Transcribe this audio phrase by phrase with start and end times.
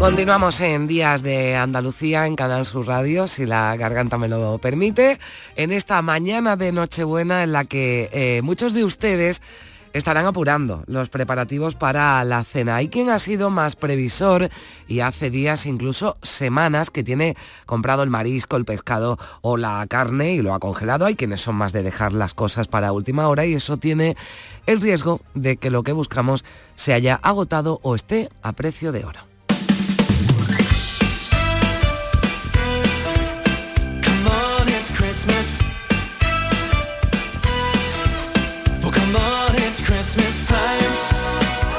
[0.00, 5.20] Continuamos en Días de Andalucía en Canal Sur Radio, si la garganta me lo permite,
[5.56, 9.42] en esta mañana de Nochebuena en la que eh, muchos de ustedes
[9.92, 12.76] estarán apurando los preparativos para la cena.
[12.76, 14.48] Hay quien ha sido más previsor
[14.88, 20.32] y hace días, incluso semanas, que tiene comprado el marisco, el pescado o la carne
[20.32, 21.04] y lo ha congelado.
[21.04, 24.16] Hay quienes son más de dejar las cosas para última hora y eso tiene
[24.64, 26.42] el riesgo de que lo que buscamos
[26.74, 29.29] se haya agotado o esté a precio de oro.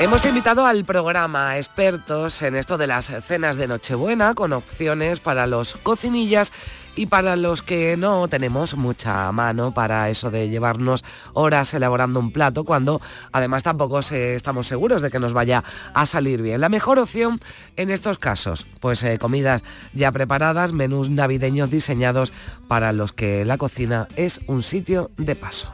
[0.01, 5.45] Hemos invitado al programa expertos en esto de las cenas de Nochebuena con opciones para
[5.45, 6.51] los cocinillas
[6.95, 12.31] y para los que no tenemos mucha mano para eso de llevarnos horas elaborando un
[12.31, 12.99] plato cuando
[13.31, 16.61] además tampoco estamos seguros de que nos vaya a salir bien.
[16.61, 17.39] La mejor opción
[17.75, 22.33] en estos casos, pues eh, comidas ya preparadas, menús navideños diseñados
[22.67, 25.71] para los que la cocina es un sitio de paso.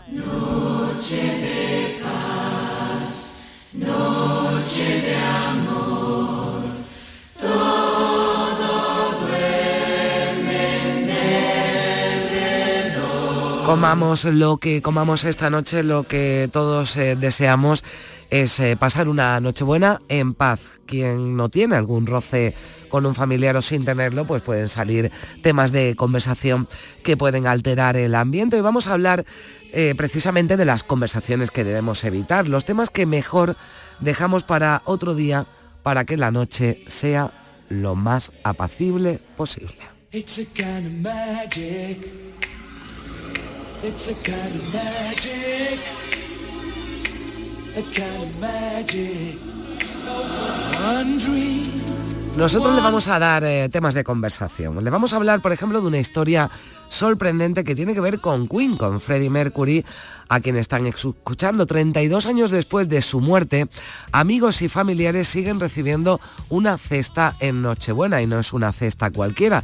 [13.66, 17.84] Comamos lo que comamos esta noche, lo que todos eh, deseamos
[18.30, 20.62] es eh, pasar una noche buena en paz.
[20.86, 22.54] Quien no tiene algún roce
[22.90, 25.12] con un familiar o sin tenerlo, pues pueden salir
[25.42, 26.68] temas de conversación
[27.04, 28.58] que pueden alterar el ambiente.
[28.58, 29.26] Y vamos a hablar
[29.74, 33.58] eh, precisamente de las conversaciones que debemos evitar, los temas que mejor
[34.00, 35.46] dejamos para otro día
[35.84, 37.32] para que la noche sea
[37.70, 39.78] lo más apacible posible.
[52.38, 54.84] Nosotros le vamos a dar eh, temas de conversación.
[54.84, 56.50] Le vamos a hablar, por ejemplo, de una historia
[56.88, 59.84] sorprendente que tiene que ver con Queen, con Freddie Mercury,
[60.30, 61.66] a quien están escuchando.
[61.66, 63.68] 32 años después de su muerte,
[64.12, 69.64] amigos y familiares siguen recibiendo una cesta en Nochebuena y no es una cesta cualquiera.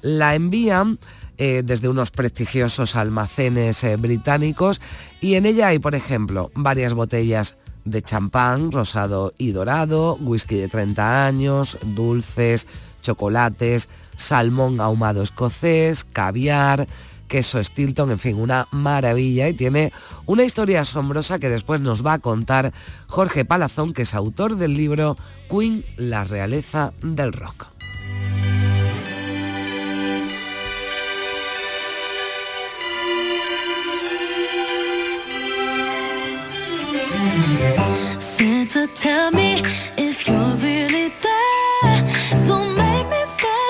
[0.00, 0.98] La envían
[1.38, 4.80] eh, desde unos prestigiosos almacenes eh, británicos
[5.20, 10.68] y en ella hay, por ejemplo, varias botellas de champán rosado y dorado, whisky de
[10.68, 12.66] 30 años, dulces,
[13.02, 16.86] chocolates, salmón ahumado escocés, caviar,
[17.28, 19.92] queso Stilton, en fin, una maravilla y tiene
[20.26, 22.72] una historia asombrosa que después nos va a contar
[23.06, 25.16] Jorge Palazón, que es autor del libro
[25.50, 27.73] Queen, la realeza del rock.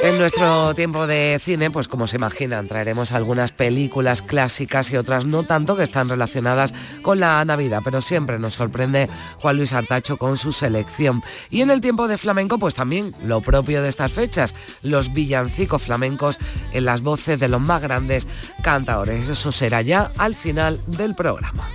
[0.04, 5.24] En nuestro tiempo de cine, pues como se imaginan, traeremos algunas películas clásicas y otras
[5.24, 9.08] no tanto que están relacionadas con la Navidad, pero siempre nos sorprende
[9.40, 11.22] Juan Luis Artacho con su selección.
[11.50, 15.82] Y en el tiempo de flamenco, pues también lo propio de estas fechas, los villancicos
[15.82, 16.38] flamencos
[16.72, 18.28] en las voces de los más grandes
[18.62, 19.28] cantadores.
[19.28, 21.66] Eso será ya al final del programa.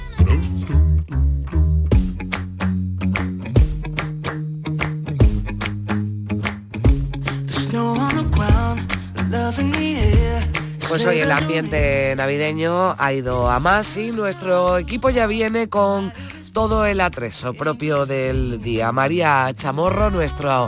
[10.89, 16.11] Pues hoy el ambiente navideño ha ido a más y nuestro equipo ya viene con
[16.51, 18.91] todo el atreso propio del día.
[18.91, 20.67] María Chamorro, nuestro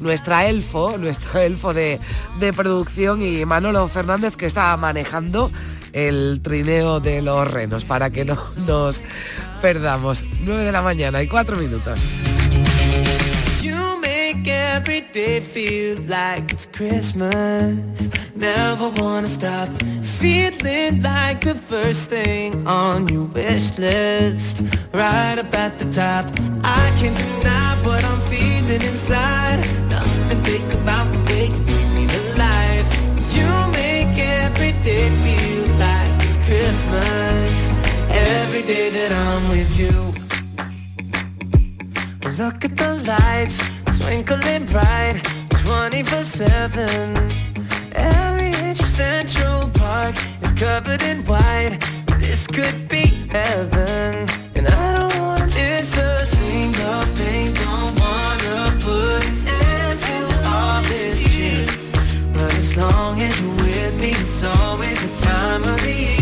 [0.00, 2.00] nuestra elfo, nuestro elfo de,
[2.38, 5.50] de, producción y Manolo Fernández que está manejando
[5.94, 9.00] el trineo de los renos para que no nos
[9.62, 10.26] perdamos.
[10.42, 12.12] 9 de la mañana y 4 minutos.
[15.12, 18.08] Day feel like it's Christmas.
[18.34, 19.68] Never wanna stop
[20.18, 24.62] feeling like the first thing on your wish list.
[24.92, 26.24] Right up at the top,
[26.64, 29.58] I can't deny what I'm feeling inside.
[29.90, 32.88] Nothing fake about the way you bring me to life.
[33.36, 37.70] You make every day feel like it's Christmas.
[38.08, 39.92] Every day that I'm with you.
[42.38, 43.71] Look at the lights
[44.02, 45.20] twinkling bright
[45.64, 47.16] 24 7
[47.94, 51.78] every inch of central park is covered in white.
[52.18, 54.28] This could be heaven.
[54.56, 59.36] And i don't want it's a single thing don't wanna put an
[59.70, 60.18] end to
[60.50, 61.66] all this year.
[62.34, 66.21] but as long as you're with me it's always the time of the year.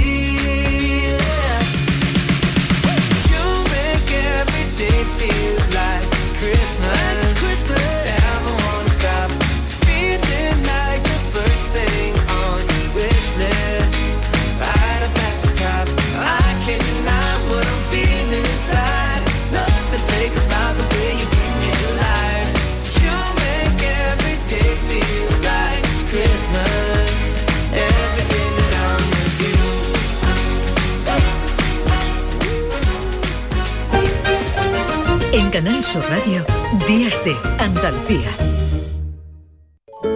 [35.63, 36.43] Canal Sur Radio,
[36.89, 38.31] Días de Andalucía.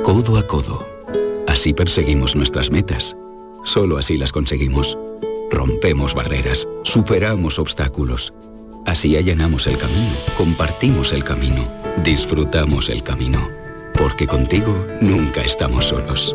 [0.03, 0.89] Codo a codo.
[1.47, 3.15] Así perseguimos nuestras metas.
[3.63, 4.97] Solo así las conseguimos.
[5.51, 8.33] Rompemos barreras, superamos obstáculos.
[8.87, 11.69] Así allanamos el camino, compartimos el camino,
[12.03, 13.47] disfrutamos el camino.
[13.99, 16.35] Porque contigo nunca estamos solos.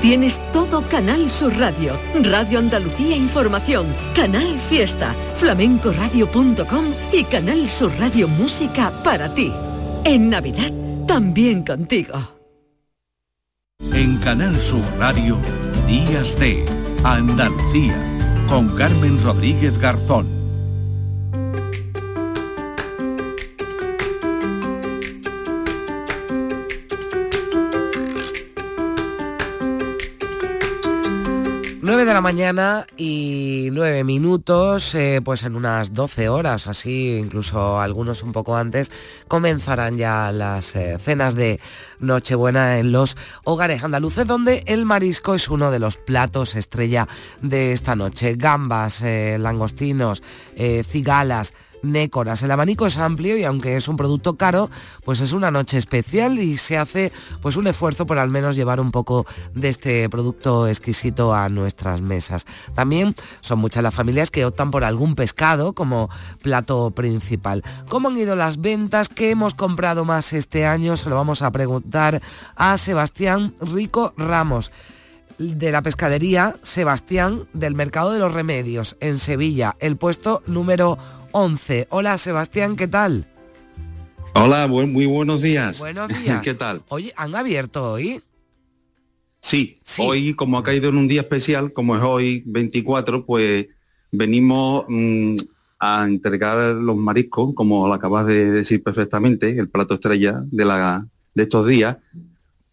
[0.00, 8.28] Tienes todo Canal Sur Radio, Radio Andalucía Información, Canal Fiesta, flamencoradio.com y Canal Sur Radio
[8.28, 9.52] Música para ti.
[10.04, 10.70] En Navidad,
[11.06, 12.14] también contigo.
[13.92, 15.36] En Canal Sur Radio,
[15.88, 16.64] Días de
[17.02, 18.00] Andalucía,
[18.48, 20.37] con Carmen Rodríguez Garzón.
[32.20, 38.56] Mañana y 9 minutos, eh, pues en unas 12 horas, así, incluso algunos un poco
[38.56, 38.90] antes,
[39.28, 41.60] comenzarán ya las eh, cenas de
[41.98, 47.08] Nochebuena en los hogares andaluces, donde el marisco es uno de los platos estrella
[47.42, 48.34] de esta noche.
[48.36, 50.22] Gambas, eh, langostinos,
[50.84, 52.42] cigalas, Nécoras.
[52.42, 54.70] El abanico es amplio y aunque es un producto caro,
[55.04, 58.80] pues es una noche especial y se hace pues un esfuerzo por al menos llevar
[58.80, 62.46] un poco de este producto exquisito a nuestras mesas.
[62.74, 66.10] También son muchas las familias que optan por algún pescado como
[66.42, 67.62] plato principal.
[67.88, 69.08] ¿Cómo han ido las ventas?
[69.08, 70.96] ¿Qué hemos comprado más este año?
[70.96, 72.20] Se lo vamos a preguntar
[72.56, 74.70] a Sebastián Rico Ramos
[75.38, 80.98] de la pescadería Sebastián del Mercado de los Remedios en Sevilla, el puesto número
[81.38, 81.86] 11.
[81.90, 83.24] Hola Sebastián, ¿qué tal?
[84.34, 85.78] Hola, muy buenos días.
[85.78, 86.42] Buenos días.
[86.42, 86.82] ¿Qué tal?
[86.88, 88.20] Oye, ¿han abierto hoy?
[89.40, 93.68] Sí, hoy como ha caído en un día especial, como es hoy 24, pues
[94.10, 95.36] venimos mm,
[95.78, 101.06] a entregar los mariscos, como lo acabas de decir perfectamente, el plato estrella de, la,
[101.34, 101.98] de estos días,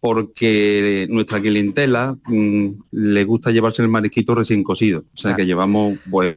[0.00, 5.04] porque nuestra clientela mm, le gusta llevarse el marisquito recién cocido.
[5.14, 6.36] O sea que llevamos pues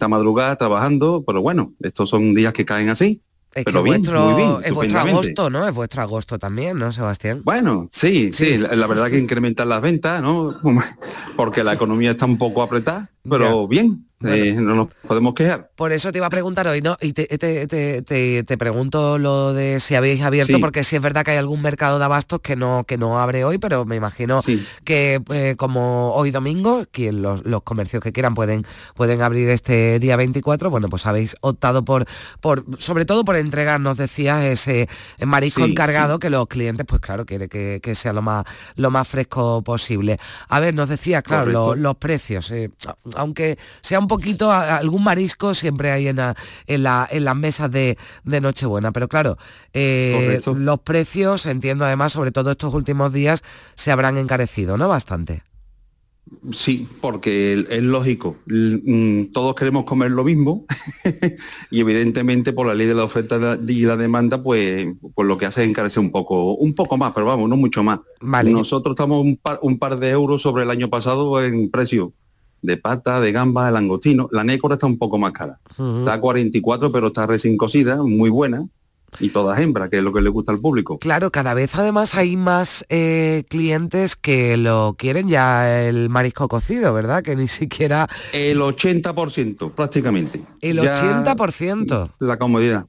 [0.00, 3.20] esta madrugada trabajando, pero bueno, estos son días que caen así.
[3.52, 5.68] Es pero bien, vuestro, muy bien, es vuestro agosto, ¿no?
[5.68, 7.42] Es vuestro agosto también, ¿no, Sebastián?
[7.44, 10.58] Bueno, sí, sí, la, la verdad que incrementan las ventas, ¿no?
[11.36, 15.70] Porque la economía está un poco apretada, pero bien, eh, no nos podemos quejar.
[15.76, 16.98] Por eso te iba a preguntar hoy, ¿no?
[17.00, 21.24] Y te, te, te, te pregunto lo de si habéis abierto, porque sí es verdad
[21.24, 24.42] que hay algún mercado de abastos que no, que no abre hoy, pero me imagino
[24.84, 29.98] que eh, como hoy domingo, quien los, los, comercios que quieran pueden, pueden abrir este
[29.98, 32.04] día 24, bueno, pues habéis optado por,
[32.40, 34.88] por sobre todo por entregarnos, decías, ese
[35.24, 38.44] marisco encargado que los clientes, pues claro, quiere que, que, sea lo más,
[38.76, 40.18] lo más fresco posible.
[40.48, 42.70] A ver, nos decías, claro, los precios, eh,
[43.14, 46.18] aunque sea un poquito, algún marisco siempre hay en,
[46.66, 49.38] en, las mesas de, Nochebuena, pero claro,
[49.72, 53.42] eh, los precios, entiendo además, sobre todo estos últimos días,
[53.76, 54.88] se habrán encarecido, ¿no?
[54.88, 55.44] Bastante.
[56.52, 58.36] Sí, porque es lógico.
[58.46, 60.64] Mm, todos queremos comer lo mismo
[61.70, 65.46] y evidentemente por la ley de la oferta y la demanda, pues, pues lo que
[65.46, 68.00] hace es encarecer un poco, un poco más, pero vamos, no mucho más.
[68.20, 72.12] Nosotros estamos un par, un par de euros sobre el año pasado en precio
[72.62, 74.28] de pata, de gamba, de langostino.
[74.32, 75.58] La nécora está un poco más cara.
[75.70, 78.66] Está a 44, pero está recién cocida, muy buena.
[79.18, 80.98] Y todas hembras, que es lo que le gusta al público.
[80.98, 86.94] Claro, cada vez además hay más eh, clientes que lo quieren ya el marisco cocido,
[86.94, 87.22] ¿verdad?
[87.22, 88.08] Que ni siquiera...
[88.32, 90.42] El 80% prácticamente.
[90.60, 92.12] El 80%.
[92.20, 92.86] La comodidad.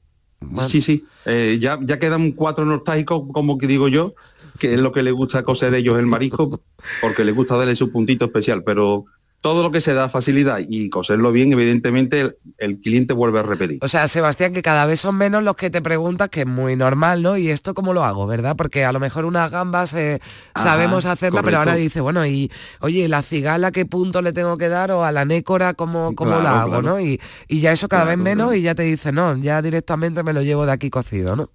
[0.68, 1.04] Sí, sí.
[1.24, 4.14] Eh, ya, ya quedan cuatro nostálgicos, como que digo yo,
[4.58, 6.60] que es lo que le gusta coser ellos el marisco,
[7.00, 9.06] porque le gusta darle su puntito especial, pero
[9.42, 13.80] todo lo que se da facilidad y coserlo bien, evidentemente el, cliente vuelve a repetir.
[13.82, 16.76] O sea, Sebastián, que cada vez son menos los que te preguntas, que es muy
[16.76, 17.36] normal, ¿no?
[17.36, 18.54] Y esto cómo lo hago, ¿verdad?
[18.56, 20.20] Porque a lo mejor unas gambas eh,
[20.54, 24.68] sabemos hacerla, pero ahora dice, bueno, y oye, ¿la cigala qué punto le tengo que
[24.68, 24.92] dar?
[24.92, 27.00] O a la nécora, ¿cómo, cómo la hago, ¿no?
[27.00, 30.42] Y, ya eso cada vez menos y ya te dice, no, ya directamente me lo
[30.42, 31.50] llevo de aquí cocido, ¿no?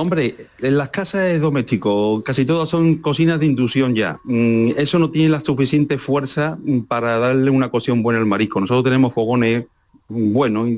[0.00, 4.20] Hombre, en las casas es doméstico, casi todas son cocinas de inducción ya.
[4.22, 8.60] Mm, eso no tiene la suficiente fuerza mm, para darle una cocción buena al marisco.
[8.60, 9.64] Nosotros tenemos fogones
[10.06, 10.68] buenos,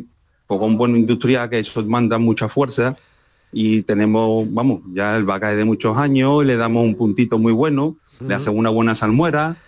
[0.48, 2.96] fogón bueno industrial, que eso manda mucha fuerza.
[3.52, 7.52] Y tenemos, vamos, ya el vaca es de muchos años, le damos un puntito muy
[7.52, 7.96] bueno,
[8.26, 9.58] le hacen una buena salmuera,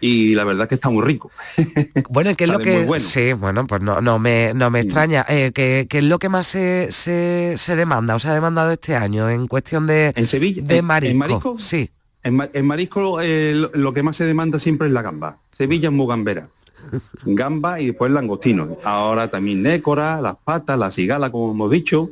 [0.00, 1.30] y la verdad que está muy rico.
[2.10, 5.24] Bueno, ¿qué es lo que sí, bueno, pues no, no me no me extraña.
[5.28, 9.28] Eh, ¿qué, es lo que más se, se, demanda o se ha demandado este año
[9.28, 11.12] en cuestión de en Sevilla de marisco?
[11.12, 11.58] ¿En marisco?
[11.58, 11.90] Sí.
[12.22, 15.38] En, marisco eh, lo que más se demanda siempre es la gamba.
[15.52, 16.48] Sevilla es muy gambera.
[17.24, 18.76] Gamba y después langostino.
[18.84, 22.10] Ahora también nécora, las patas, la cigala, como hemos dicho.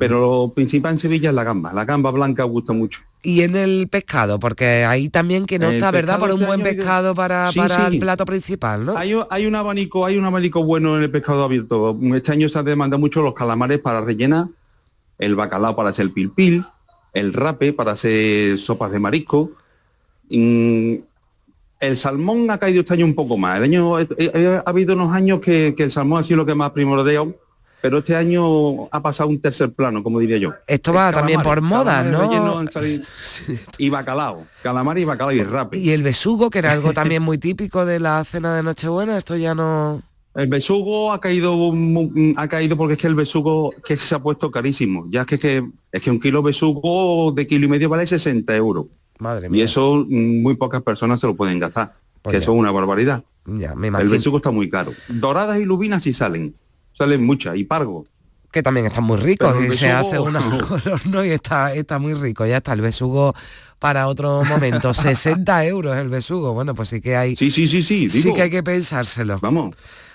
[0.00, 1.74] Pero lo principal en Sevilla es la gamba.
[1.74, 3.00] La gamba blanca gusta mucho.
[3.22, 6.18] Y en el pescado, porque ahí también que no está, ¿verdad?
[6.18, 8.96] Por un este buen pescado para, para el plato principal, ¿no?
[8.96, 11.98] Hay, hay, un abanico, hay un abanico bueno en el pescado abierto.
[12.14, 14.46] Este año se demanda mucho los calamares para rellenar,
[15.18, 16.64] el bacalao para hacer pilpil,
[17.12, 19.52] el rape para hacer sopas de marisco.
[20.30, 20.94] Mm,
[21.78, 23.58] el salmón ha caído este año un poco más.
[23.58, 26.70] El año ha habido unos años que, que el salmón ha sido lo que más
[26.70, 27.34] primordial
[27.80, 30.52] pero este año ha pasado un tercer plano, como diría yo.
[30.66, 32.30] Esto va también por moda, ¿no?
[33.78, 35.74] Y bacalao, calamar y bacalao y rap.
[35.74, 39.36] Y el besugo, que era algo también muy típico de la cena de Nochebuena, esto
[39.36, 40.02] ya no...
[40.34, 41.72] El besugo ha caído
[42.36, 45.06] ha caído porque es que el besugo que se ha puesto carísimo.
[45.10, 48.86] Ya es que, es que un kilo besugo de kilo y medio vale 60 euros.
[49.18, 49.60] Madre mía.
[49.60, 51.94] Y eso mm, muy pocas personas se lo pueden gastar.
[52.22, 53.24] Pues que eso es una barbaridad.
[53.46, 54.92] Ya, me El besugo está muy caro.
[55.08, 56.54] Doradas y lubinas sí salen
[57.00, 58.04] salen muchas, y pargo.
[58.52, 60.40] Que también están muy ricos y se hace una
[61.10, 63.34] no y está, está muy rico, ya está el besugo
[63.78, 64.92] para otro momento.
[64.94, 66.52] 60 euros el besugo.
[66.52, 67.36] Bueno, pues sí que hay.
[67.36, 68.08] Sí, sí, sí, sí.
[68.10, 69.38] sí que hay que pensárselo.
[69.40, 69.74] Vamos.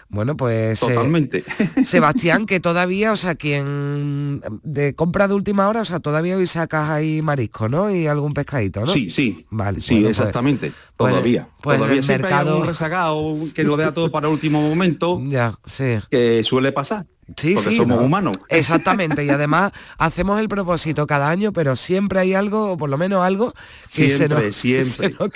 [0.09, 0.81] Bueno, pues...
[0.83, 1.43] Eh, Totalmente.
[1.83, 6.45] Sebastián, que todavía, o sea, quien de compra de última hora, o sea, todavía hoy
[6.45, 7.93] sacas ahí marisco, ¿no?
[7.93, 8.87] Y algún pescadito, ¿no?
[8.87, 9.45] Sí, sí.
[9.49, 9.81] Vale.
[9.81, 10.71] Sí, pues, exactamente.
[10.95, 11.47] Pues, todavía.
[11.61, 12.59] Pues todavía el mercado...
[12.59, 15.21] un rezagado que lo deja todo para último momento.
[15.35, 15.97] Ya, sí.
[16.09, 17.05] Que suele pasar.
[17.35, 18.37] Sí, porque sí, somos humanos.
[18.49, 22.99] Exactamente, y además hacemos el propósito cada año, pero siempre hay algo, o por lo
[22.99, 23.53] menos algo,
[23.93, 24.55] que, se, nos,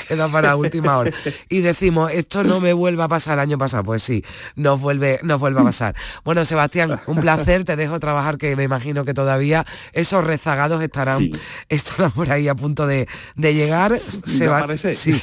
[0.07, 1.11] queda para última hora.
[1.49, 3.83] Y decimos, esto no me vuelva a pasar el año pasado.
[3.83, 4.23] Pues sí,
[4.55, 5.95] nos vuelve, nos vuelve a pasar.
[6.23, 11.31] Bueno, Sebastián, un placer, te dejo trabajar, que me imagino que todavía esos rezagados estarán,
[11.69, 13.97] estarán por ahí a punto de, llegar.
[13.97, 15.19] sí.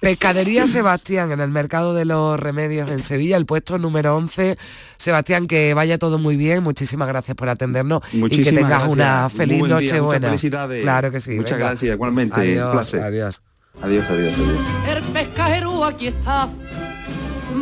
[0.00, 4.56] Pescadería Sebastián en el mercado de los remedios en Sevilla, el puesto número 11.
[4.96, 9.68] Sebastián, que vaya todo muy bien, muchísimas gracias por atendernos y que tengas una feliz
[9.68, 10.28] noche buena.
[10.28, 10.82] Felicidades.
[10.82, 11.32] Claro que sí.
[11.32, 12.40] Muchas gracias, igualmente.
[12.40, 13.42] Adiós, adiós.
[13.82, 14.96] Adiós, adiós, adiós.
[14.96, 16.48] El pescajero aquí está,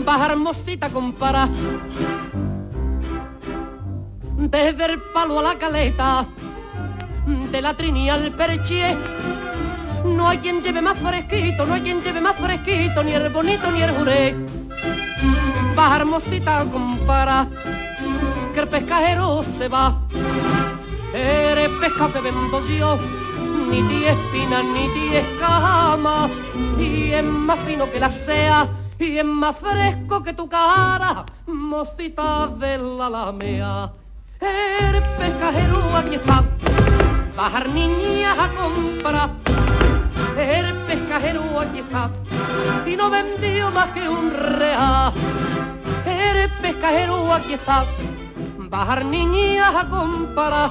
[0.05, 1.49] baja hermosita compara.
[4.37, 6.27] Desde el palo a la caleta,
[7.51, 8.99] de la trini al perche,
[10.05, 13.71] no hay quien lleve más fresquito, no hay quien lleve más fresquito, ni el bonito
[13.71, 14.37] ni el juré.
[15.79, 17.49] va hermosita compara,
[18.53, 19.97] que el pescajero se va.
[21.15, 22.99] Eres pescado que vendo yo,
[23.69, 26.29] ni tiene espina ni tiene escama,
[26.79, 32.47] y es más fino que la sea, y es más fresco que tu cara, mosita
[32.47, 33.93] de la lamea.
[34.41, 36.45] Eres pescajero, aquí está,
[37.37, 39.31] bajar niñas a comprar.
[40.37, 42.11] El pescajero aquí está
[42.87, 45.13] y no vendió más que un real.
[46.07, 47.85] El pescajero aquí está,
[48.71, 50.71] bajar niñas a comprar.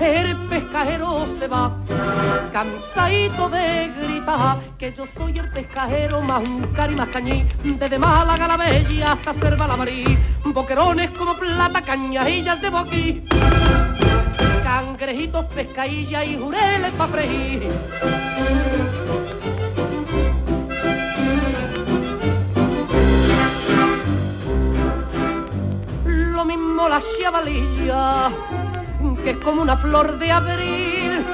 [0.00, 1.74] El pescajero se va,
[2.52, 8.46] cansadito de gritar que yo soy el pescajero más un cari más cañí, desde Málaga
[8.46, 13.24] la Bella hasta Cerva la Marí, boquerones como plata, cañajillas de boquí,
[14.62, 17.72] cangrejitos, pescadilla y jureles pa' freír.
[26.76, 28.28] Mismo la chavalilla
[29.24, 31.24] que es como una flor de abril,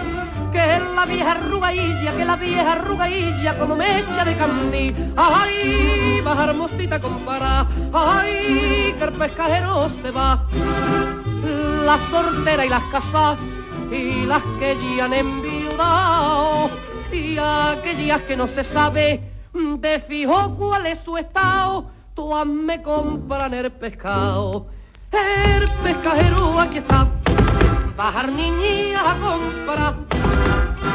[0.52, 4.94] que es la vieja arrugadilla, que la vieja arrugadilla como mecha de candí.
[5.16, 10.46] Ay, bajar mostita compara, ay, que el pescajero se va.
[11.86, 13.36] La sortera y las casas
[13.90, 16.70] y las que ya han enviudado
[17.10, 19.20] y aquellas que no se sabe
[19.52, 24.81] de fijo cuál es su estado, todas me compran el pescado.
[25.12, 27.06] El pescajero aquí está
[27.96, 29.94] bajar niñas a comprar.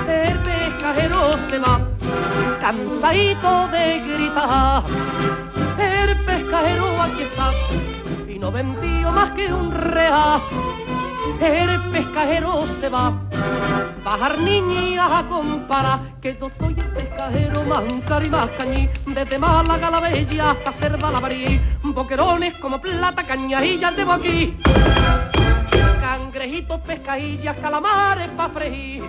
[0.08, 1.80] El pescajero se va,
[2.60, 4.84] cansadito de gritar.
[5.78, 7.52] El pescajero aquí está,
[8.28, 10.42] y no vendió más que un real.
[11.40, 13.14] El pescajero se va,
[14.04, 16.00] bajar niñas a comprar.
[16.20, 20.72] Que yo soy el pescajero más un cari más cañí, desde Málaga la Bella hasta
[20.74, 21.62] Cerva la Marí.
[21.98, 24.56] Boquerones como plata, cañajillas llevo aquí
[26.00, 29.04] cangrejitos, pescadillas, calamares pa' freír.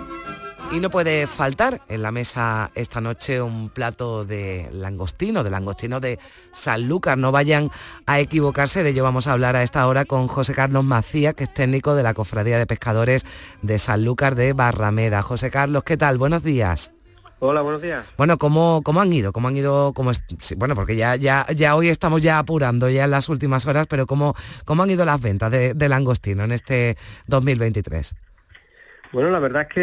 [0.71, 5.99] Y no puede faltar en la mesa esta noche un plato de langostino, de langostino
[5.99, 6.17] de
[6.51, 7.19] Sanlúcar.
[7.19, 7.69] No vayan
[8.07, 11.43] a equivocarse, de ello vamos a hablar a esta hora con José Carlos Macía, que
[11.43, 13.23] es técnico de la Cofradía de Pescadores
[13.61, 15.21] de Sanlúcar de Barrameda.
[15.21, 16.17] José Carlos, ¿qué tal?
[16.17, 16.91] Buenos días.
[17.41, 18.05] Hola, buenos días.
[18.17, 19.31] Bueno, ¿cómo, cómo han ido?
[19.31, 19.93] ¿Cómo han ido?
[19.93, 20.11] Cómo
[20.57, 24.05] bueno, porque ya, ya, ya hoy estamos ya apurando ya en las últimas horas, pero
[24.05, 26.97] ¿cómo, cómo han ido las ventas de, de langostino en este
[27.27, 28.13] 2023?
[29.13, 29.81] Bueno, la verdad es que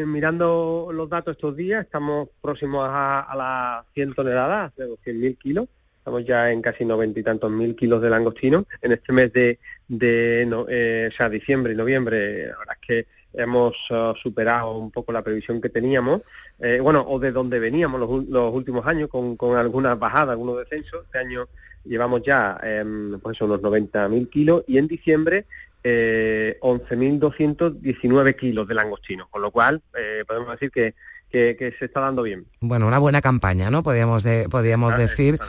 [0.00, 5.68] eh, mirando los datos estos días, estamos próximos a, las 100 toneladas, de 200.000 kilos.
[5.98, 8.66] Estamos ya en casi noventa y tantos mil kilos de langostino.
[8.80, 13.06] En este mes de, de eh, o sea, diciembre y noviembre, la verdad es que
[13.34, 16.22] hemos uh, superado un poco la previsión que teníamos,
[16.60, 21.04] eh, bueno, o de donde veníamos los, últimos años, con, con algunas bajadas, algunos descensos.
[21.04, 21.48] Este año
[21.84, 22.84] llevamos ya eh,
[23.22, 25.46] pues unos 90.000 kilos y en diciembre
[25.84, 30.94] eh, 11.219 kilos de langostino, con lo cual eh, podemos decir que
[31.32, 32.46] que, se está dando bien.
[32.60, 33.82] Bueno, una buena campaña, ¿no?
[33.82, 35.40] Podríamos, de, podríamos decir.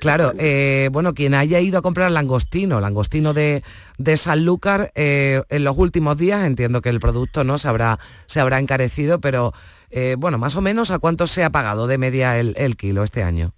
[0.00, 3.62] Claro, eh, bueno, quien haya ido a comprar langostino, langostino de,
[3.98, 8.40] de Sanlúcar, eh, en los últimos días entiendo que el producto no se habrá, se
[8.40, 9.52] habrá encarecido, pero
[9.90, 13.02] eh, bueno, más o menos a cuánto se ha pagado de media el, el kilo
[13.02, 13.54] este año.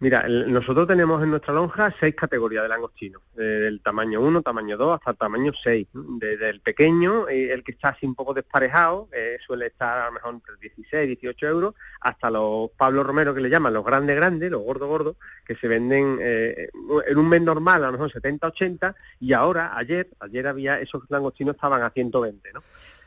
[0.00, 4.98] Mira, nosotros tenemos en nuestra lonja seis categorías de langostino, del tamaño 1, tamaño 2
[4.98, 5.86] hasta el tamaño 6.
[5.92, 9.08] Desde el pequeño, eh, el que está así un poco desparejado,
[9.46, 13.40] suele estar a lo mejor entre 16 y 18 euros, hasta los Pablo Romero que
[13.40, 16.68] le llaman los grandes grandes, los gordos gordos, que se venden eh,
[17.06, 21.02] en un mes normal a lo mejor 70, 80, y ahora, ayer, ayer había, esos
[21.08, 22.62] langostinos estaban a 120, ¿no?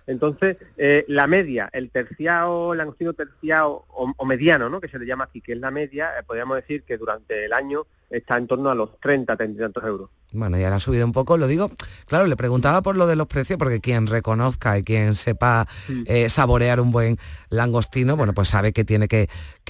[0.07, 4.79] Entonces, eh, la media, el terciado, el langostino terciado o, mediano, ¿no?
[4.79, 7.51] que se le llama así, que es la media, eh, podríamos decir que durante el
[7.51, 10.09] año está en torno a los 30, 30 y tantos euros.
[10.31, 11.71] Bueno, ya le ha subido un poco, lo digo,
[12.05, 15.67] claro, le preguntaba por lo de los precios, porque quien reconozca y quien sepa
[16.05, 17.17] eh, saborear un buen
[17.49, 19.27] langostino, bueno, pues sabe que tiene que,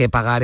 [0.10, 0.41] pagar,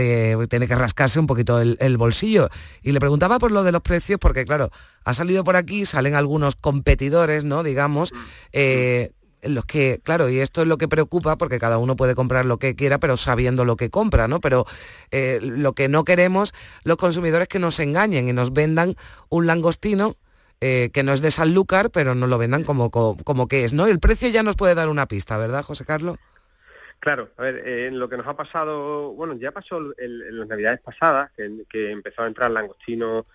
[0.49, 2.49] tiene que rascarse un poquito el, bolsillo.
[2.81, 4.71] Y le preguntaba por lo de los precios, porque claro,
[5.03, 7.61] ha salido por aquí, salen algunos competidores, ¿no?
[7.61, 8.11] Digamos,
[9.45, 12.57] los que, claro, y esto es lo que preocupa porque cada uno puede comprar lo
[12.57, 14.39] que quiera, pero sabiendo lo que compra, ¿no?
[14.39, 14.65] Pero
[15.11, 16.53] eh, lo que no queremos
[16.83, 18.95] los consumidores que nos engañen y nos vendan
[19.29, 20.15] un langostino
[20.61, 23.87] eh, que no es de Sanlúcar, pero nos lo vendan como, como, que es, ¿no?
[23.87, 26.17] El precio ya nos puede dar una pista, ¿verdad, José Carlos?
[26.99, 30.79] Claro, a ver, eh, lo que nos ha pasado, bueno, ya pasó en las navidades
[30.79, 31.31] pasadas,
[31.69, 33.25] que, empezó a entrar langostino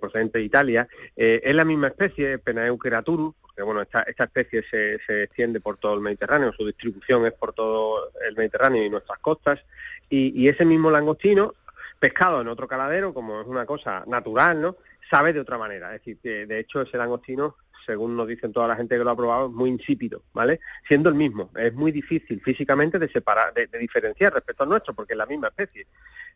[0.00, 4.98] procedente de Italia, es la misma especie, Penaeu queraturus, porque bueno, esta, esta especie se,
[5.06, 9.18] se, extiende por todo el Mediterráneo, su distribución es por todo el Mediterráneo y nuestras
[9.18, 9.60] costas,
[10.08, 11.54] y, ese mismo langostino
[11.98, 14.76] pescado en otro caladero, como es una cosa natural, ¿no?
[15.10, 15.94] Sabe de otra manera.
[15.94, 19.10] Es decir, que de hecho ese langostino según nos dicen toda la gente que lo
[19.10, 20.60] ha probado, es muy insípido, ¿vale?
[20.86, 25.14] Siendo el mismo, es muy difícil físicamente de separar, de, diferenciar respecto al nuestro, porque
[25.14, 25.86] es la misma especie.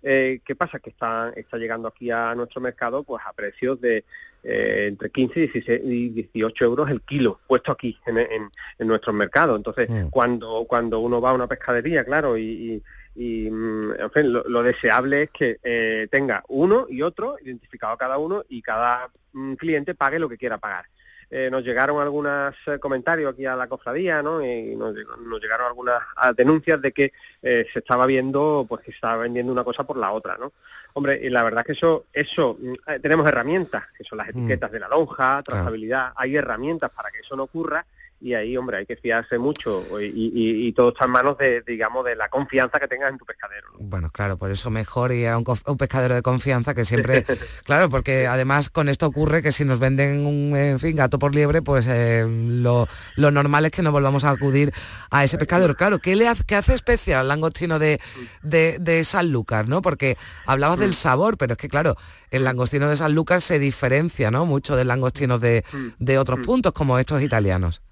[0.02, 0.78] Eh, ¿Qué pasa?
[0.78, 4.04] Que está, está llegando aquí a nuestro mercado pues a precios de
[4.42, 9.12] eh, entre 15 y, 16, y 18 euros el kilo, puesto aquí en, en, nuestro
[9.12, 9.56] mercado.
[9.56, 10.08] Entonces, mm.
[10.10, 12.82] cuando, cuando uno va a una pescadería, claro, y,
[13.16, 18.18] y mm, en fin, lo, deseable es que eh, tenga uno y otro, identificado cada
[18.18, 20.84] uno, y cada mm, cliente pague lo que quiera pagar.
[21.28, 24.44] Eh, nos llegaron algunos eh, comentarios aquí a la cofradía, ¿no?
[24.44, 26.00] Y nos, llegaron algunas
[26.36, 27.12] denuncias de que
[27.42, 30.52] eh, se estaba viendo, pues que se estaba vendiendo una cosa por la otra, ¿no?
[30.92, 34.38] Hombre, y la verdad es que eso, eso, mm, tenemos herramientas, que son las mm.
[34.38, 37.84] etiquetas de la lonja, trazabilidad, hay herramientas para que eso no ocurra
[38.20, 42.16] y ahí, hombre, hay que fiarse mucho y, todo está en manos de, digamos, de
[42.16, 43.68] la confianza que tengas en tu pescadero.
[43.78, 45.44] Bueno, claro, por eso mejor ir a un,
[45.78, 47.24] pescadero de confianza que siempre,
[47.64, 51.34] claro, porque además con esto ocurre que si nos venden un, en fin, gato por
[51.34, 54.72] liebre, pues eh, lo, normal es que no volvamos a acudir
[55.10, 55.76] a ese pescadero.
[55.76, 58.00] Claro, ¿qué, le hace, qué hace especial al langostino de,
[58.42, 59.82] de, de San Lucas, no?
[59.82, 61.96] Porque hablabas del sabor, pero es que, claro,
[62.30, 64.46] el langostino de San Lucas se diferencia, ¿no?
[64.46, 65.88] Mucho del langostino de, mm.
[65.98, 66.42] de otros mm.
[66.42, 67.82] puntos, como estos italianos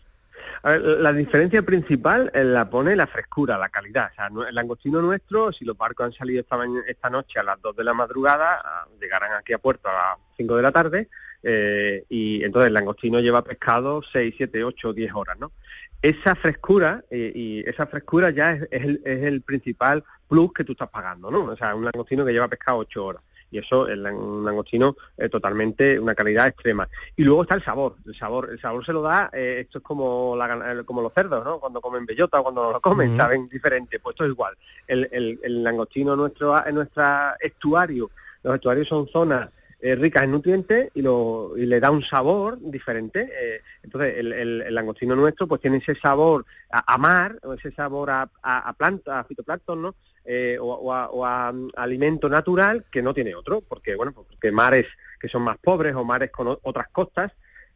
[0.64, 4.10] la diferencia principal eh, la pone la frescura, la calidad.
[4.12, 7.60] O sea, el langostino nuestro, si los barcos han salido esta, esta noche a las
[7.60, 8.62] 2 de la madrugada,
[8.98, 11.08] llegarán aquí a puerto a las 5 de la tarde,
[11.42, 15.52] eh, y entonces el langostino lleva pescado 6, 7, 8, 10 horas, ¿no?
[16.00, 20.72] Esa frescura, eh, y esa frescura ya es, el, es el principal plus que tú
[20.72, 21.44] estás pagando, ¿no?
[21.44, 23.22] O sea, un langostino que lleva pescado 8 horas
[23.54, 26.88] y eso el un langostino es totalmente una calidad extrema.
[27.16, 29.84] Y luego está el sabor, el sabor, el sabor se lo da, eh, esto es
[29.84, 31.60] como la, como los cerdos, ¿no?
[31.60, 34.56] Cuando comen bellota o cuando no lo comen, saben diferente, pues esto es igual.
[34.88, 37.04] El, el, langostino nuestro, en nuestro
[37.40, 38.10] estuario,
[38.42, 39.48] los estuarios son zonas
[39.80, 43.30] eh, ricas en nutrientes y, lo, y le da un sabor diferente.
[43.32, 48.28] Eh, entonces, el, el, langostino nuestro pues tiene ese sabor a, mar, ese sabor a,
[48.42, 49.94] a, a planta, a fitoplancton, ¿no?
[50.26, 54.86] Eh, o, a, mm, alimento natural que no tiene otro, porque bueno, pues porque mares
[55.20, 57.32] que son más pobres o mares con otras costas,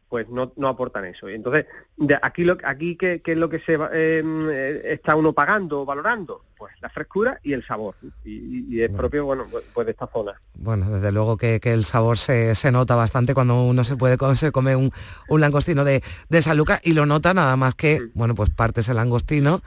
[0.09, 1.29] pues no, no aportan eso.
[1.29, 5.33] Y entonces, de aquí lo, aquí ¿qué, es lo que se em, eh, está uno
[5.33, 6.43] pagando o valorando?
[6.57, 7.95] Pues la frescura y el sabor.
[8.25, 10.33] Y, es propio, bueno, pues, pues de esta zona.
[10.55, 14.51] Bueno, desde luego que, el sabor se, se, nota bastante cuando uno se puede se
[14.51, 14.91] come un,
[15.27, 18.11] un langostino de, de San Lucas y lo nota nada más que, mm.
[18.15, 19.61] bueno, pues partes el langostino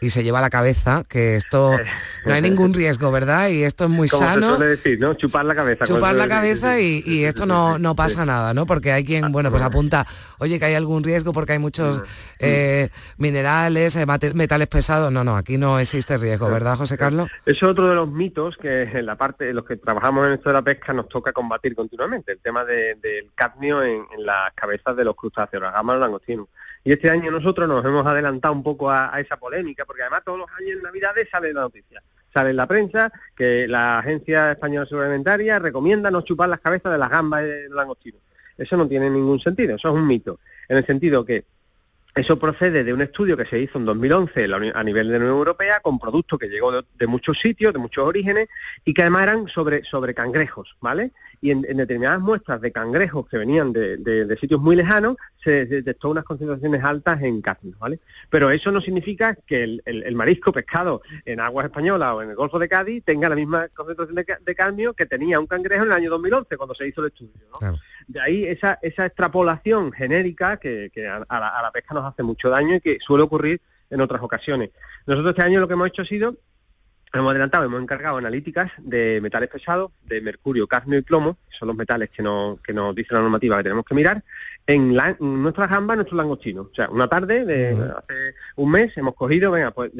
[0.00, 1.72] y se lleva la cabeza, que esto
[2.26, 3.48] no hay ningún riesgo, ¿verdad?
[3.48, 4.58] Y esto es muy sano.
[4.58, 5.14] Se decir, ¿no?
[5.14, 5.86] Chupar la cabeza.
[5.86, 8.66] Chupar la cabeza y, esto no, no pasa nada, ¿no?
[8.66, 10.06] Porque hay quien, bueno, pues apunta,
[10.38, 12.02] oye, que hay algún riesgo porque hay muchos
[12.38, 15.12] eh, minerales, eh, metales pesados.
[15.12, 17.30] No, no, aquí no existe riesgo, ¿verdad, José Carlos?
[17.44, 20.50] Eso es otro de los mitos que en la parte, los que trabajamos en esto
[20.50, 25.04] de la pesca nos toca combatir continuamente, el tema del cadmio en, las cabezas de
[25.04, 26.48] los crustáceos, la gama los langostinos.
[26.84, 30.38] Y este año nosotros nos hemos adelantado un poco a, esa polémica, porque además todos
[30.38, 34.86] los años en Navidades sale la noticia, sale en la prensa que la Agencia Española
[34.86, 38.20] Suplementaria recomienda no chupar las cabezas de las gambas de langostinos.
[38.56, 41.44] Eso no tiene ningún sentido, eso es un mito, en el sentido que
[42.18, 45.38] eso procede de un estudio que se hizo en 2011 a nivel de la Unión
[45.38, 48.48] Europea con productos que llegó de, muchos sitios, de muchos orígenes
[48.84, 51.12] y que además eran sobre, sobre cangrejos, ¿vale?
[51.40, 56.24] Y en, determinadas muestras de cangrejos que venían de, sitios muy lejanos se detectó unas
[56.24, 58.00] concentraciones altas en cadmio, ¿vale?
[58.28, 62.58] Pero eso no significa que el, marisco pescado en aguas españolas o en el Golfo
[62.58, 66.10] de Cádiz tenga la misma concentración de, cadmio que tenía un cangrejo en el año
[66.10, 67.78] 2011 cuando se hizo el estudio, ¿no?
[68.08, 72.80] De ahí esa, esa extrapolación genérica que, a, la, pesca nos hace mucho daño y
[72.80, 74.70] que suele ocurrir en otras ocasiones.
[75.06, 76.36] Nosotros este año lo que hemos hecho ha sido,
[77.12, 81.68] hemos adelantado, hemos encargado analíticas de metales pesados, de mercurio, cadmio y plomo, que son
[81.68, 84.22] los metales que nos, que nos dice la normativa que tenemos que mirar,
[84.66, 86.66] en, nuestras gambas, en nuestros langostinos.
[86.70, 89.90] O sea, una tarde de hace un mes hemos cogido, venga, pues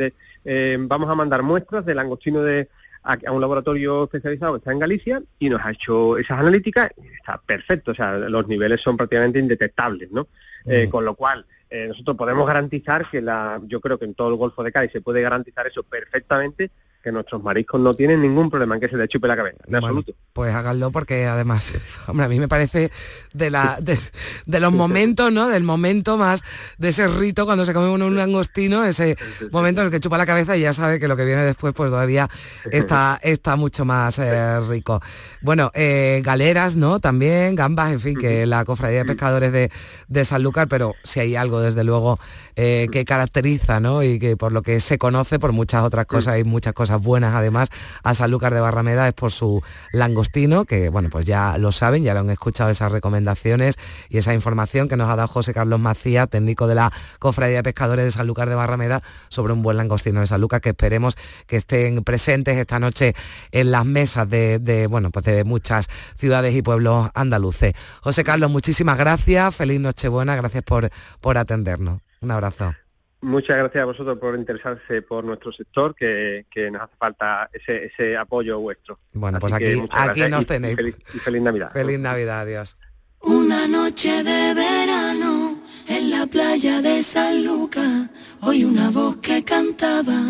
[0.45, 2.69] eh, vamos a mandar muestras de langostino de
[3.03, 7.09] a, un laboratorio especializado que está en Galicia y nos ha hecho esas analíticas y
[7.09, 10.29] está perfecto, o sea, los niveles son prácticamente indetectables, ¿no?
[10.67, 14.29] Eh, con lo cual, eh, nosotros podemos garantizar que la, yo creo que en todo
[14.31, 16.71] el Golfo de Cádiz se puede garantizar eso perfectamente,
[17.03, 19.77] que nuestros mariscos no tienen ningún problema en que se les chupe la cabeza, en
[19.77, 20.13] absoluto.
[20.33, 21.73] Pues háganlo porque además,
[22.07, 22.91] hombre, a mí me parece
[23.33, 25.49] de, la, de, los momentos, ¿no?
[25.49, 26.43] Del momento más,
[26.77, 29.17] de ese rito cuando se come uno un langostino, ese
[29.53, 31.73] momento en el que chupa la cabeza y ya sabe que lo que viene después
[31.75, 32.29] pues todavía
[32.71, 35.01] está, está mucho más eh, rico.
[35.41, 36.99] Bueno, eh, galeras, ¿no?
[37.01, 39.71] También, gambas, en fin, que la cofradía de pescadores de,
[40.09, 42.19] de Sanlúcar, pero si hay algo desde luego
[42.57, 44.03] eh, que caracteriza, ¿no?
[44.03, 47.03] Y que por lo que se conoce por muchas otras cosas y muchas cosas cosas
[47.03, 47.69] buenas además
[48.03, 52.15] a Sanlúcar de Barrameda es por su langostino, que bueno, pues ya lo saben, ya
[52.15, 53.77] lo han escuchado esas recomendaciones
[54.09, 57.63] y esa información que nos ha dado José Carlos Macía, técnico de la Cofradía de
[57.63, 62.03] Pescadores de Sanlúcar de Barrameda, sobre un buen langostino de Sanlúcar que esperemos que estén
[62.05, 63.15] presentes esta noche
[63.53, 67.75] en las mesas de, bueno, pues de muchas ciudades y pueblos andaluces.
[68.01, 70.89] José Carlos, muchísimas gracias, feliz Nochebuena, gracias por,
[71.21, 72.01] por atendernos.
[72.23, 72.88] Un abrazo.
[73.21, 78.61] Muchas gracias a vosotros por interesarse por nuestro sector, que, nos hace falta ese, apoyo
[78.61, 78.99] vuestro.
[79.13, 80.79] Bueno, pues aquí, aquí nos tenéis.
[81.15, 81.73] Y feliz, Navidad.
[81.73, 82.77] Feliz Navidad, adiós.
[83.21, 88.09] Una noche de verano en la playa de San Lucas,
[88.43, 90.21] hoy una voz que cantaba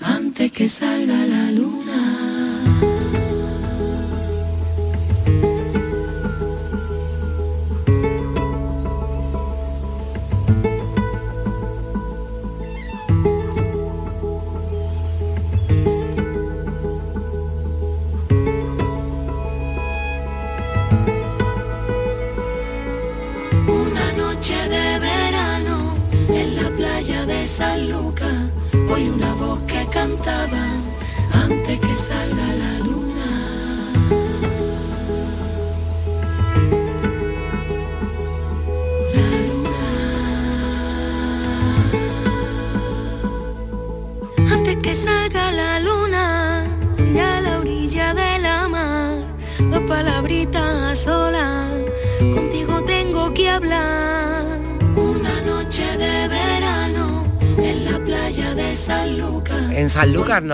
[0.00, 3.33] antes que salga la luna.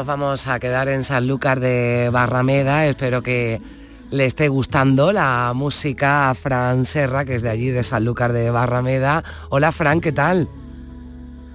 [0.00, 2.86] Nos vamos a quedar en Sanlúcar de Barrameda.
[2.86, 3.60] Espero que
[4.10, 8.48] le esté gustando la música a Fran Serra, que es de allí, de Sanlúcar de
[8.48, 9.22] Barrameda.
[9.50, 10.48] Hola Fran, ¿qué tal?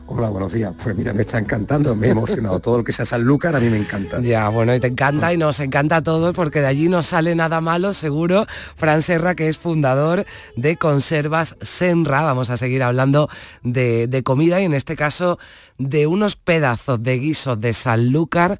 [0.07, 0.71] Hola, buenos días.
[0.83, 2.59] Pues mira, me está encantando, me he emocionado.
[2.59, 4.21] Todo lo que sea Sanlúcar a mí me encanta.
[4.21, 7.33] Ya, bueno, y te encanta y nos encanta a todos porque de allí no sale
[7.33, 8.45] nada malo, seguro.
[8.75, 10.23] Fran Serra, que es fundador
[10.55, 12.21] de Conservas Senra.
[12.21, 13.27] Vamos a seguir hablando
[13.63, 15.39] de, de comida y en este caso
[15.77, 18.59] de unos pedazos de guisos de Sanlúcar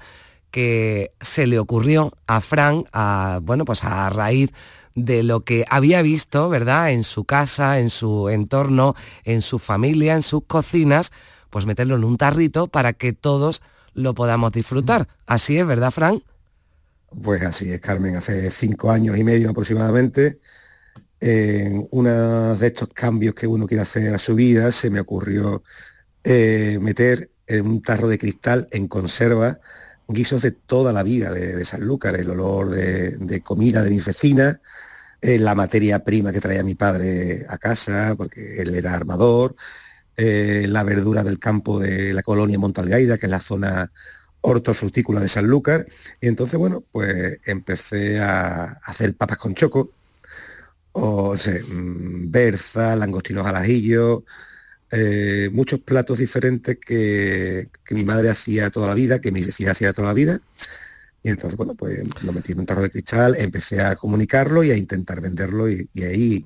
[0.51, 4.51] que se le ocurrió a Fran, a, bueno, pues a raíz
[4.95, 10.13] de lo que había visto, ¿verdad?, en su casa, en su entorno, en su familia,
[10.13, 11.11] en sus cocinas,
[11.49, 13.61] pues meterlo en un tarrito para que todos
[13.93, 15.07] lo podamos disfrutar.
[15.25, 16.23] Así es, ¿verdad, Fran?
[17.21, 18.15] Pues así es, Carmen.
[18.15, 20.39] Hace cinco años y medio aproximadamente,
[21.19, 25.63] en uno de estos cambios que uno quiere hacer a su vida, se me ocurrió
[26.25, 29.59] eh, meter en un tarro de cristal en conserva
[30.07, 34.59] guisos de toda la vida de, Sanlúcar, el olor de, comida de mis vecinas,
[35.21, 39.55] eh, la materia prima que traía mi padre a casa, porque él era armador,
[40.17, 43.91] eh, la verdura del campo de la colonia Montalgaida, que es la zona
[44.41, 45.85] hortofrutícola de Sanlúcar.
[46.21, 49.91] Y entonces, bueno, pues empecé a hacer papas con choco,
[50.93, 54.23] o sea, mm, berza, langostinos al ajillo,
[54.95, 59.93] eh, muchos platos diferentes que, mi madre hacía toda la vida, que mi vecina hacía
[59.93, 60.39] toda la vida.
[61.23, 64.71] Y entonces, bueno, pues lo metí en un tarro de cristal, empecé a comunicarlo y
[64.71, 66.45] a intentar venderlo y, y ahí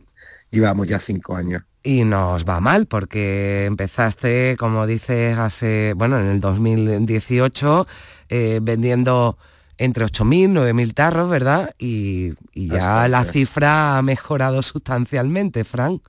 [0.51, 6.27] llevamos ya cinco años y nos va mal porque empezaste, como dices, hace, bueno, en
[6.27, 7.87] el 2018
[8.29, 9.37] eh, vendiendo
[9.77, 11.73] entre 8.000, 9.000 tarros, ¿verdad?
[11.79, 16.01] Y, ya la cifra ha mejorado sustancialmente, Frank.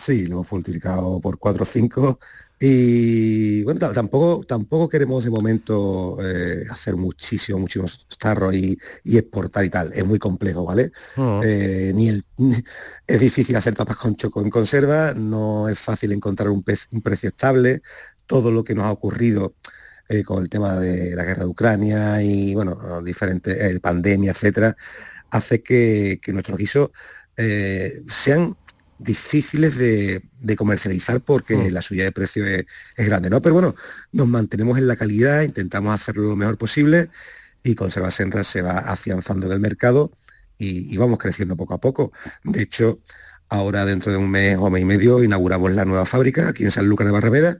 [0.00, 2.18] Sí, lo hemos multiplicado por 4 o 5
[2.62, 9.70] y bueno, tampoco, tampoco queremos de momento eh, hacer muchísimo, muchísimos tarros y, exportar y
[9.70, 9.90] tal.
[9.94, 10.92] Es muy complejo, ¿vale?
[11.16, 11.40] Mm.
[11.42, 12.24] Eh, ni el,
[13.06, 17.80] es difícil hacer papas con choco en conserva, no es fácil encontrar un, precio estable.
[18.26, 19.54] Todo lo que nos ha ocurrido
[20.10, 24.76] eh, con el tema de la guerra de Ucrania y bueno, diferentes pandemia, etcétera,
[25.30, 26.90] hace que, que nuestros guisos
[28.06, 28.54] sean
[29.00, 30.22] difíciles de,
[30.56, 31.72] comercializar porque mm.
[31.72, 33.40] la subida de precio es, grande, ¿no?
[33.40, 33.74] Pero bueno,
[34.12, 37.08] nos mantenemos en la calidad, intentamos hacerlo lo mejor posible
[37.62, 40.12] y Conserva Senra se va afianzando en el mercado
[40.58, 42.12] y, vamos creciendo poco a poco.
[42.44, 42.98] De hecho,
[43.48, 46.70] ahora dentro de un mes o mes y medio inauguramos la nueva fábrica aquí en
[46.70, 47.58] San Lucas de Barrameda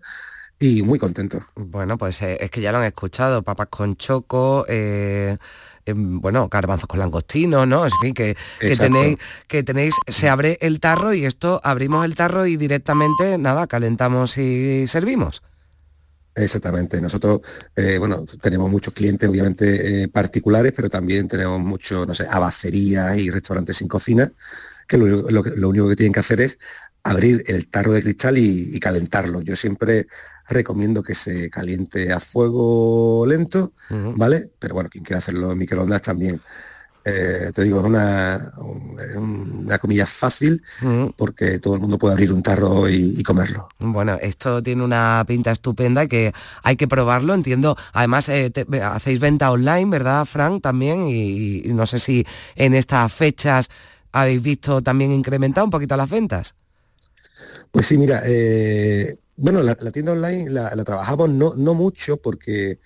[0.59, 1.42] y muy contentos.
[1.57, 5.38] Bueno, pues eh, es que ya lo han escuchado, papas con choco, eh,
[5.87, 7.85] Em, bueno, garbanzos con langostino, ¿no?
[7.85, 8.37] En fin, que,
[8.77, 13.66] tenéis, que tenéis, se abre el tarro y esto, abrimos el tarro y directamente, nada,
[13.66, 15.43] calentamos y servimos.
[16.35, 17.01] Exactamente.
[17.01, 17.40] Nosotros,
[17.75, 23.19] eh, bueno, tenemos muchos clientes, obviamente, eh, particulares, pero también tenemos muchos, no sé, abacerías
[23.19, 24.33] y restaurantes sin cocina,
[24.87, 26.59] que lo, único que tienen que hacer es
[27.03, 29.41] abrir el tarro de cristal y, calentarlo.
[29.43, 30.07] Yo siempre
[30.49, 34.51] recomiendo que se caliente a fuego lento, ¿vale?
[34.59, 36.41] Pero bueno, quien quiera hacerlo en microondas también.
[37.03, 38.53] Eh, te digo, es una,
[39.17, 40.63] una comida fácil
[41.17, 43.69] porque todo el mundo puede abrir un tarro y, comerlo.
[43.79, 46.33] Bueno, esto tiene una pinta estupenda que
[46.63, 47.77] hay que probarlo, entiendo.
[47.93, 50.63] Además, eh, hacéis venta online, ¿verdad, Frank?
[50.63, 53.71] También, y, no sé si en estas fechas
[54.13, 56.55] habéis visto también incrementar un poquito las ventas.
[57.70, 62.79] Pues sí, mira, eh, bueno, la, tienda online la, trabajamos no, no mucho porque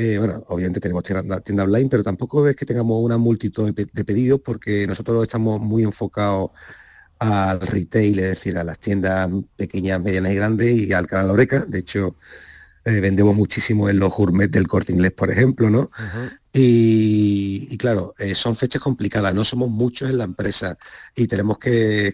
[0.00, 4.40] eh, bueno, obviamente tenemos tienda, online, pero tampoco es que tengamos una multitud de, pedidos
[4.44, 6.52] porque nosotros estamos muy enfocados
[7.18, 11.64] al retail, es decir, a las tiendas pequeñas, medianas y grandes y al canal Oreca.
[11.66, 12.14] De hecho,
[12.84, 15.90] eh, vendemos muchísimo en los gourmet del corte inglés, por ejemplo, ¿no?
[16.60, 20.76] Y, claro, eh, son fechas complicadas, no somos muchos en la empresa
[21.14, 22.12] y tenemos que,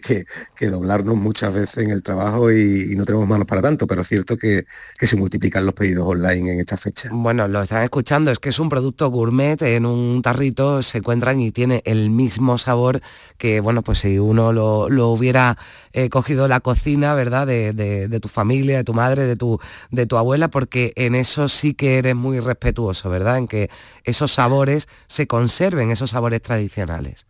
[0.59, 4.37] doblarnos muchas veces en el trabajo y, no tenemos manos para tanto, pero es cierto
[4.37, 4.65] que,
[4.99, 7.09] se multiplican los pedidos online en esta fecha.
[7.11, 11.39] Bueno, lo están escuchando, es que es un producto gourmet, en un tarrito se encuentran
[11.39, 13.01] y tiene el mismo sabor
[13.37, 15.57] que, bueno, pues si uno lo, hubiera
[15.93, 17.47] eh, cogido la cocina, ¿verdad?
[17.47, 19.59] De, tu familia, de tu madre, de tu,
[19.91, 23.37] de tu abuela, porque en eso sí que eres muy respetuoso, ¿verdad?
[23.37, 23.69] En que
[24.03, 27.25] esos sabores se conserven, esos sabores tradicionales.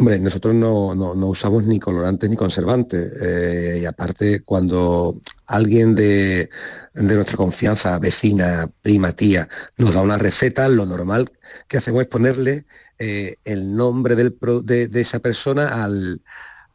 [0.00, 0.92] Hombre, nosotros no,
[1.28, 3.12] usamos ni colorantes ni conservantes.
[3.20, 6.48] Eh, y aparte, cuando alguien de,
[6.94, 11.30] nuestra confianza, vecina, prima, tía, nos da una receta, lo normal
[11.68, 12.64] que hacemos es ponerle
[12.98, 14.34] eh, el nombre del
[14.64, 16.22] de, esa persona al,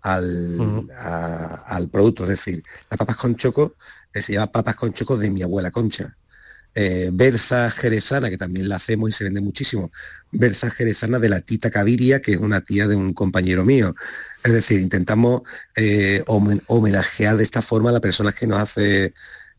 [0.02, 2.24] al, producto.
[2.26, 3.74] Es decir, las papas con choco
[4.14, 6.16] eh, se llama papas con choco de mi abuela Concha.
[6.78, 9.92] Eh, berza jerezana, que también la hacemos y se vende muchísimo,
[10.32, 13.96] berza jerezana de la tita Caviria, que es una tía de un compañero mío.
[14.44, 15.44] Es decir, intentamos
[15.78, 19.14] eh, homenajear de esta forma a la persona que nos hace,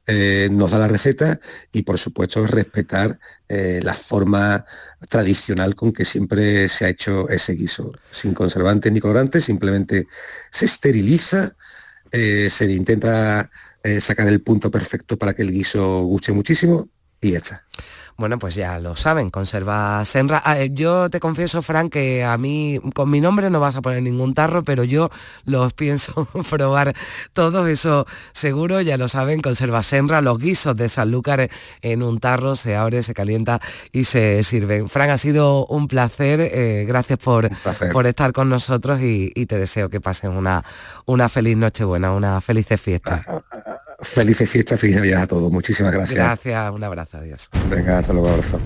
[0.07, 1.41] eh, nos da la receta
[1.73, 4.67] y por supuesto respetar la forma
[5.09, 10.07] tradicional con que siempre se ha hecho ese guiso, sin conservantes ni colorantes, simplemente
[10.51, 11.57] se esteriliza,
[12.11, 13.51] se intenta
[14.01, 17.65] sacar el punto perfecto para que el guiso guste muchísimo y ya
[18.19, 20.43] Bueno, pues ya lo saben, conserva Senra.
[20.45, 23.83] Ah, eh, yo te confieso, Frank, que a mí con mi nombre no vas a
[23.83, 25.11] poner ningún tarro, pero yo
[25.45, 26.95] los pienso probar
[27.33, 31.51] todo eso seguro, ya lo saben, conserva Senra, los guisos de Sanlúcar
[31.83, 33.61] en un tarro, se abre, se calienta
[33.93, 34.89] y se sirven.
[34.89, 37.51] Frank, ha sido un placer, eh, gracias por,
[37.93, 40.65] por estar con nosotros y, te deseo que pasen una,
[41.05, 43.25] una feliz Nochebuena, una feliz fiesta.
[44.01, 45.51] Felices fiestas, feliz Navidad a todos.
[45.51, 46.19] Muchísimas gracias.
[46.19, 47.49] Gracias, un abrazo, adiós.
[47.71, 48.59] Venga, hasta luego, abrazo.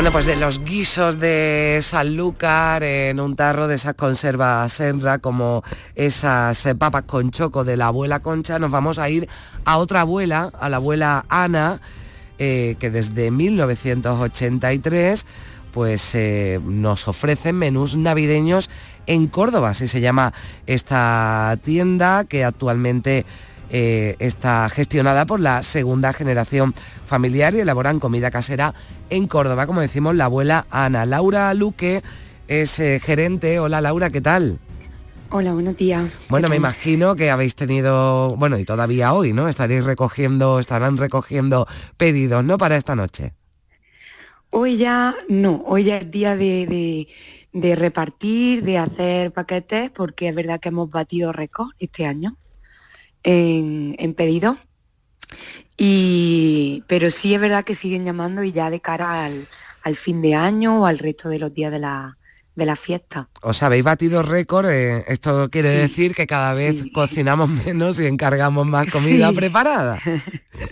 [0.00, 5.62] Bueno, pues de los guisos de Sanlúcar en un tarro de esas conservas Senra, como
[5.94, 9.28] esas eh, papas con choco de la abuela Concha, nos vamos a ir
[9.66, 11.82] a otra abuela, a la abuela Ana,
[12.38, 15.26] eh, que desde 1983
[15.70, 18.70] pues eh, nos ofrecen menús navideños
[19.06, 20.32] en Córdoba, así se llama
[20.66, 23.26] esta tienda que actualmente
[23.70, 28.74] eh, está gestionada por la segunda generación familiar y elaboran comida casera
[29.10, 31.06] en Córdoba, como decimos, la abuela Ana.
[31.06, 32.02] Laura Luque
[32.48, 33.60] es eh, gerente.
[33.60, 34.58] Hola Laura, ¿qué tal?
[35.32, 36.10] Hola, buenos días.
[36.28, 39.46] Bueno, me imagino que habéis tenido, bueno, y todavía hoy, ¿no?
[39.46, 42.58] Estaréis recogiendo, estarán recogiendo pedidos, ¿no?
[42.58, 43.34] Para esta noche.
[44.50, 47.06] Hoy ya no, hoy ya es día de,
[47.52, 52.36] repartir, de hacer paquetes, porque es verdad que hemos batido récord este año
[53.22, 54.56] en, en pedidos.
[55.76, 59.46] Y, pero sí es verdad que siguen llamando y ya de cara al,
[59.82, 62.18] al fin de año o al resto de los días de la,
[62.54, 63.28] de la fiesta.
[63.42, 68.66] Os habéis batido récord, eh, esto quiere decir que cada vez cocinamos menos y encargamos
[68.66, 69.98] más comida preparada.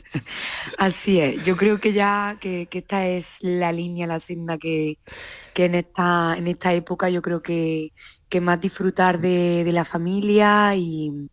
[0.79, 4.99] Así es, yo creo que ya que, esta es la línea, la senda que,
[5.55, 7.93] que, en, esta, en esta época yo creo que,
[8.29, 11.29] que más disfrutar de, la familia y,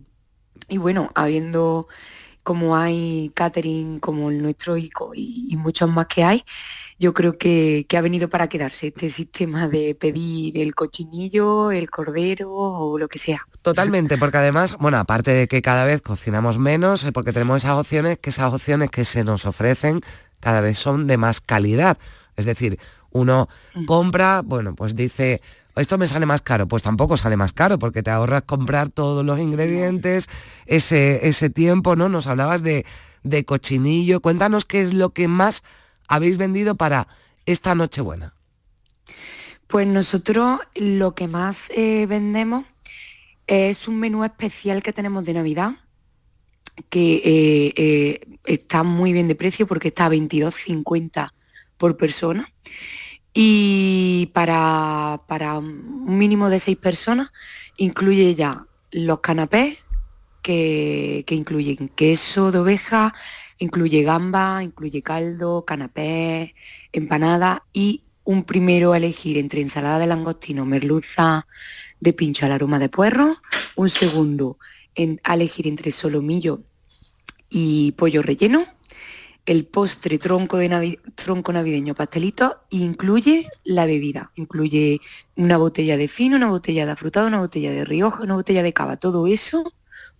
[0.69, 1.87] y bueno, habiendo
[2.43, 6.43] como hay catering como el nuestro y, y muchos más que hay,
[6.97, 12.51] yo creo que, ha venido para quedarse este sistema de pedir el cochinillo, el cordero
[12.51, 13.45] o lo que sea.
[13.61, 18.17] Totalmente, porque además, bueno, aparte de que cada vez cocinamos menos, porque tenemos esas opciones,
[18.19, 20.01] que esas opciones que se nos ofrecen
[20.39, 21.97] cada vez son de más calidad.
[22.37, 22.79] Es decir,
[23.11, 23.85] uno mm.
[23.85, 25.41] compra, bueno, pues dice,
[25.75, 29.25] esto me sale más caro, pues tampoco sale más caro porque te ahorras comprar todos
[29.25, 30.27] los ingredientes,
[30.65, 32.09] ese, ese tiempo, ¿no?
[32.09, 32.85] Nos hablabas de,
[33.23, 35.63] de cochinillo, cuéntanos qué es lo que más
[36.07, 37.07] habéis vendido para
[37.45, 38.33] esta Nochebuena?
[39.67, 42.65] Pues nosotros lo que más eh, vendemos
[43.47, 45.71] es un menú especial que tenemos de Navidad,
[46.89, 51.31] que eh, eh, está muy bien de precio porque está a 22,50
[51.77, 52.51] por persona.
[53.35, 57.31] Y para, para un mínimo de seis personas
[57.77, 59.77] incluye ya los canapés,
[60.41, 63.13] que, que incluyen queso de oveja,
[63.57, 66.55] Incluye gamba, incluye caldo, canapé,
[66.91, 71.47] empanada y un primero a elegir entre ensalada de langostino, merluza
[72.01, 73.37] de pincho al aroma de puerro,
[73.75, 74.57] un segundo
[75.23, 76.61] a elegir entre solomillo
[77.49, 78.65] y pollo relleno,
[79.45, 85.01] el postre tronco, de tronco navideño pastelito incluye la bebida, incluye
[85.35, 88.73] una botella de fino, una botella de afrutado, una botella de rioja, una botella de
[88.73, 89.71] cava, todo eso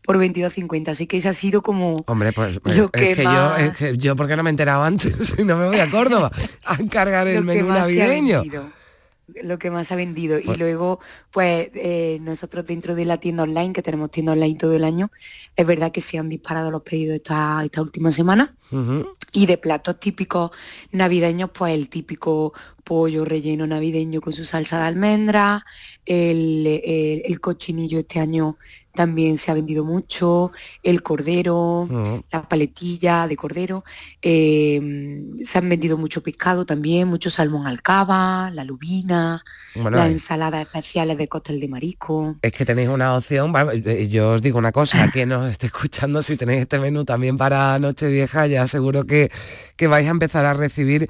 [0.03, 3.75] por 22.50, así que ese ha sido como Hombre, pues, pues lo que, yo, es
[3.75, 6.31] que yo porque no me he enterado antes, no me voy a Córdoba
[6.63, 8.43] a encargar el menú navideño.
[9.27, 10.39] Lo que más ha vendido.
[10.39, 10.99] Y luego,
[11.31, 15.11] pues eh, nosotros dentro de la tienda online, que tenemos tienda online todo el año,
[15.55, 18.55] es verdad que se han disparado los pedidos esta, esta última semana.
[19.31, 20.51] Y de platos típicos
[20.91, 22.53] navideños, pues el típico
[22.83, 25.65] pollo relleno navideño con su salsa de almendra,
[26.05, 26.67] el,
[27.25, 28.57] el cochinillo este año
[28.95, 31.87] también se ha vendido mucho, el cordero,
[32.31, 33.83] la paletilla de cordero,
[34.21, 39.43] em, se han vendido mucho pescado también, mucho salmón alcaba, la lubina,
[39.75, 42.35] las ensaladas especiales de cóctel de marisco.
[42.41, 43.53] Es que tenéis una opción,
[43.85, 47.37] eh, yo os digo una cosa, quien nos esté escuchando, si tenéis este menú también
[47.37, 49.31] para Nochevieja, ya seguro que,
[49.75, 51.07] que vais a empezar a recibir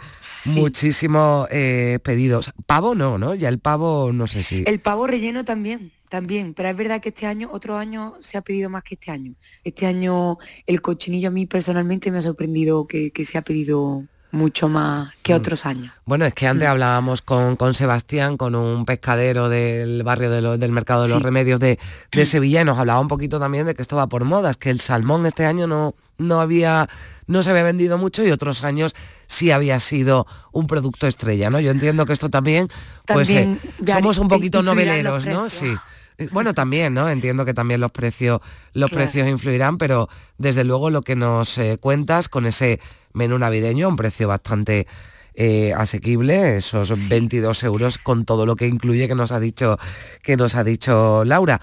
[0.47, 2.51] muchísimos eh, pedidos.
[2.65, 3.35] Pavo no, ¿no?
[3.35, 4.63] Ya el pavo no sé si...
[4.65, 8.41] El pavo relleno también también, pero es verdad que este año, otro año se ha
[8.41, 9.33] pedido más que este año.
[9.63, 14.67] Este año el cochinillo a mí personalmente me ha sorprendido que, se ha pedido mucho
[14.67, 15.37] más que mm.
[15.37, 15.93] otros años.
[16.05, 16.71] Bueno, es que antes mm.
[16.71, 21.79] hablábamos con, con, Sebastián, con un pescadero del barrio del Mercado de los Remedios de,
[22.11, 24.69] de, Sevilla, y nos hablaba un poquito también de que esto va por modas, que
[24.69, 26.87] el salmón este año no, no había
[27.27, 28.95] no se había vendido mucho y otros años
[29.27, 31.59] sí había sido un producto estrella, ¿no?
[31.59, 32.69] Yo entiendo que esto también,
[33.05, 35.49] pues eh, somos un poquito noveleros, ¿no?
[35.49, 35.75] Sí.
[36.17, 37.09] Eh, bueno, también, ¿no?
[37.09, 38.41] Entiendo que también los precios,
[38.73, 42.79] los precios influirán, pero desde luego lo que nos eh, cuentas con ese
[43.13, 44.87] menú navideño, un precio bastante
[45.33, 49.77] eh, asequible, esos 22 euros con todo lo que incluye que nos ha dicho,
[50.21, 51.61] que nos ha dicho Laura.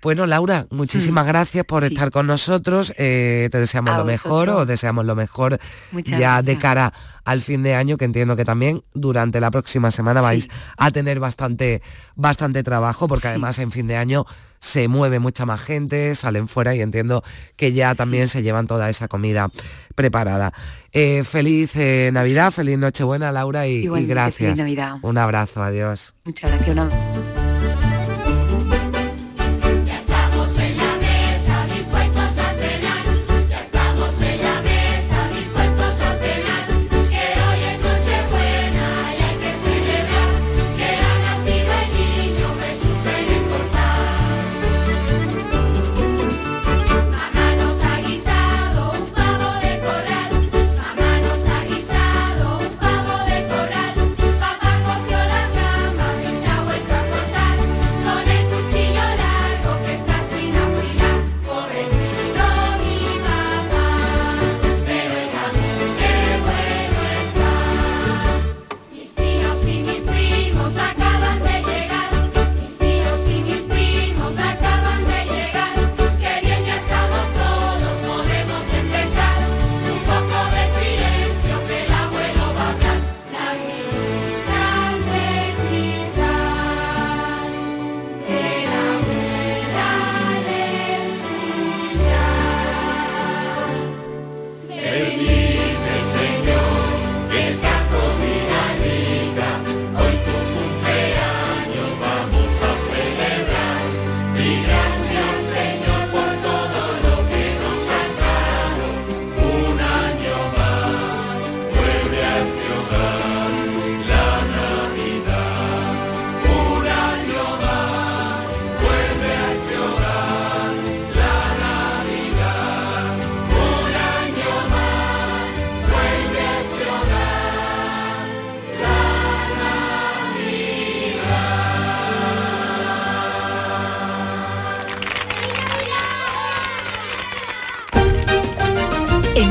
[0.00, 1.28] Bueno, Laura, muchísimas mm.
[1.28, 2.92] gracias por estar con nosotros.
[2.96, 5.58] Eh, te deseamos lo mejor o deseamos lo mejor
[6.04, 6.92] ya de cara
[7.24, 11.20] al fin de año, que entiendo que también durante la próxima semana vais a tener
[11.20, 11.82] bastante,
[12.14, 14.24] bastante trabajo, porque además en fin de año
[14.60, 17.22] se mueve mucha más gente, salen fuera y entiendo
[17.56, 19.50] que ya también se llevan toda esa comida
[19.94, 20.52] preparada.
[20.92, 24.56] Eh, feliz eh, Navidad, feliz Nochebuena, Laura, y, y gracias.
[24.56, 24.96] Navidad.
[25.02, 26.14] Un abrazo, adiós.
[26.24, 27.37] Muchas gracias.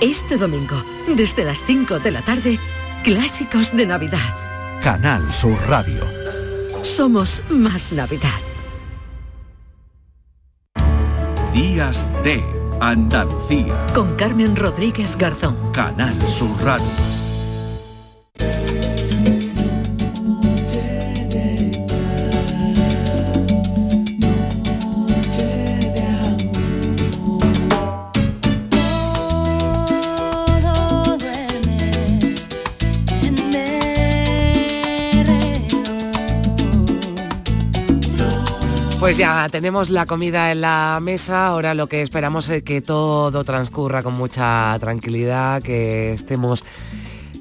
[0.00, 0.84] Este domingo,
[1.16, 2.58] desde las 5 de la tarde,
[3.02, 4.47] Clásicos de Navidad.
[4.82, 6.04] Canal Sur Radio.
[6.82, 8.40] Somos más Navidad.
[11.52, 12.42] Días de
[12.80, 13.74] Andalucía.
[13.92, 15.72] Con Carmen Rodríguez Garzón.
[15.72, 17.17] Canal Sur Radio.
[39.08, 43.42] Pues ya tenemos la comida en la mesa, ahora lo que esperamos es que todo
[43.42, 46.62] transcurra con mucha tranquilidad, que estemos,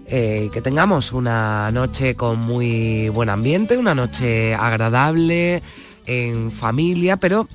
[0.05, 5.61] eh, que tengamos una noche con muy buen ambiente, una noche agradable,
[6.05, 7.49] en familia, pero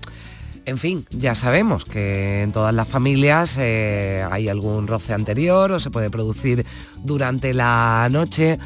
[0.66, 5.80] en fin, ya sabemos que en todas las familias eh, hay algún roce anterior o
[5.80, 6.66] se puede producir
[7.02, 8.58] durante la noche.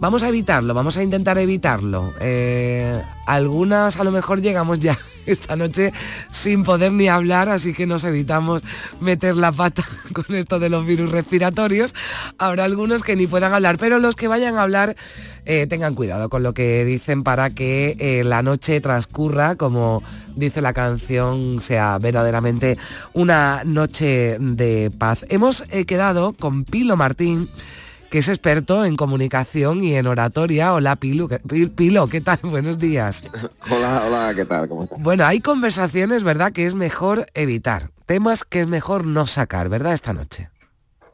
[0.00, 2.12] Vamos a evitarlo, vamos a intentar evitarlo.
[2.20, 4.96] Eh, algunas a lo mejor llegamos ya
[5.26, 5.92] esta noche
[6.30, 8.62] sin poder ni hablar, así que nos evitamos
[9.00, 11.96] meter la pata con esto de los virus respiratorios.
[12.38, 14.94] Habrá algunos que ni puedan hablar, pero los que vayan a hablar
[15.46, 20.04] eh, tengan cuidado con lo que dicen para que eh, la noche transcurra, como
[20.36, 22.78] dice la canción, sea verdaderamente
[23.14, 25.26] una noche de paz.
[25.28, 27.48] Hemos quedado con Pilo Martín
[28.10, 30.74] que es experto en comunicación y en oratoria.
[30.74, 31.28] Hola Pilo,
[31.74, 32.38] Pilo, ¿qué tal?
[32.42, 33.24] Buenos días.
[33.70, 34.68] Hola, hola, ¿qué tal?
[34.68, 35.02] ¿Cómo estás?
[35.02, 37.90] Bueno, hay conversaciones, ¿verdad?, que es mejor evitar.
[38.06, 40.50] Temas que es mejor no sacar, ¿verdad?, esta noche.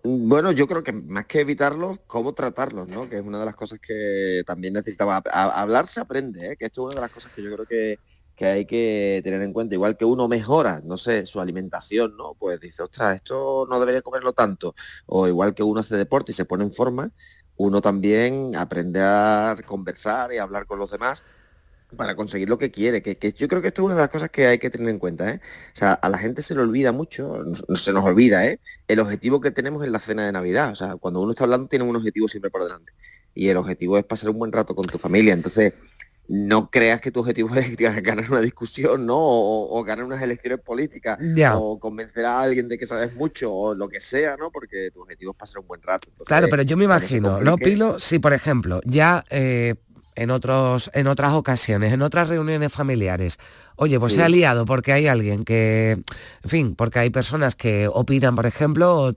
[0.07, 3.09] Bueno, yo creo que más que evitarlos, cómo tratarlos, ¿no?
[3.09, 5.17] Que es una de las cosas que también necesitaba.
[5.17, 6.57] hablar se aprende, ¿eh?
[6.59, 7.99] que esto es una de las cosas que yo creo que,
[8.37, 9.75] que hay que tener en cuenta.
[9.75, 12.35] Igual que uno mejora, no sé, su alimentación, ¿no?
[12.35, 14.75] Pues dice, ostras, esto no debería comerlo tanto.
[15.07, 17.11] O igual que uno hace deporte y se pone en forma,
[17.57, 21.23] uno también aprende a conversar y hablar con los demás
[21.97, 24.31] para conseguir lo que quiere, que, yo creo que esto es una de las cosas
[24.31, 25.41] que hay que tener en cuenta, ¿eh?
[25.75, 28.61] O sea, a la gente se le olvida mucho, se nos olvida, ¿eh?
[28.89, 31.69] El objetivo que tenemos en la cena de Navidad, o sea, cuando uno está hablando
[31.69, 32.93] tiene un objetivo siempre por delante.
[33.35, 35.35] Y el objetivo es pasar un buen rato con tu familia.
[35.35, 35.75] Entonces,
[36.27, 39.17] no creas que tu objetivo es ganar una discusión, ¿no?
[39.19, 41.19] O, ganar unas elecciones políticas,
[41.55, 44.51] o convencer a alguien de que sabes mucho, o lo que sea, ¿no?
[44.51, 46.09] Porque tu objetivo es pasar un buen rato.
[46.25, 47.99] claro, pero yo me imagino, ¿no, Pilo?
[47.99, 49.75] Si, por ejemplo, ya eh,
[50.15, 53.39] en, otros, en otras ocasiones, en otras reuniones familiares,
[53.77, 55.93] oye, pues se ha liado porque hay alguien que,
[56.43, 59.17] en fin, porque hay personas que opinan, por ejemplo,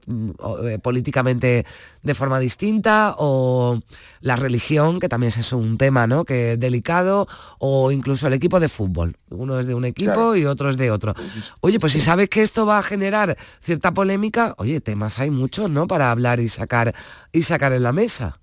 [0.66, 1.66] eh, políticamente
[2.02, 3.80] de forma distinta, o
[4.22, 6.26] la religión, que también es un tema, ¿no?
[6.26, 7.28] Que es delicado,
[7.60, 9.16] o incluso el equipo de fútbol.
[9.30, 11.14] Uno es de un equipo y otro es de otro.
[11.62, 15.70] Oye, pues si sabes que esto va a generar cierta polémica, oye, temas hay muchos,
[15.70, 15.88] ¿no?
[15.88, 16.96] Para hablar y sacar
[17.32, 18.40] y sacar en la mesa.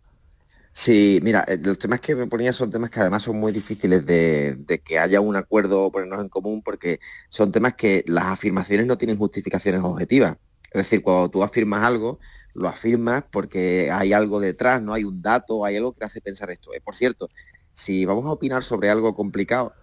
[0.76, 4.04] Sí, mira, eh, los temas que me ponía son temas que además son muy difíciles
[4.04, 6.98] de, que haya un acuerdo o ponernos en común porque
[7.28, 10.36] son temas que las afirmaciones no tienen justificaciones objetivas.
[10.72, 12.18] Es decir, cuando tú afirmas algo,
[12.54, 16.20] lo afirmas porque hay algo detrás, no hay un dato, hay algo que te hace
[16.20, 16.74] pensar esto.
[16.74, 17.28] Eh, por cierto,
[17.72, 19.74] si vamos a opinar sobre algo complicado,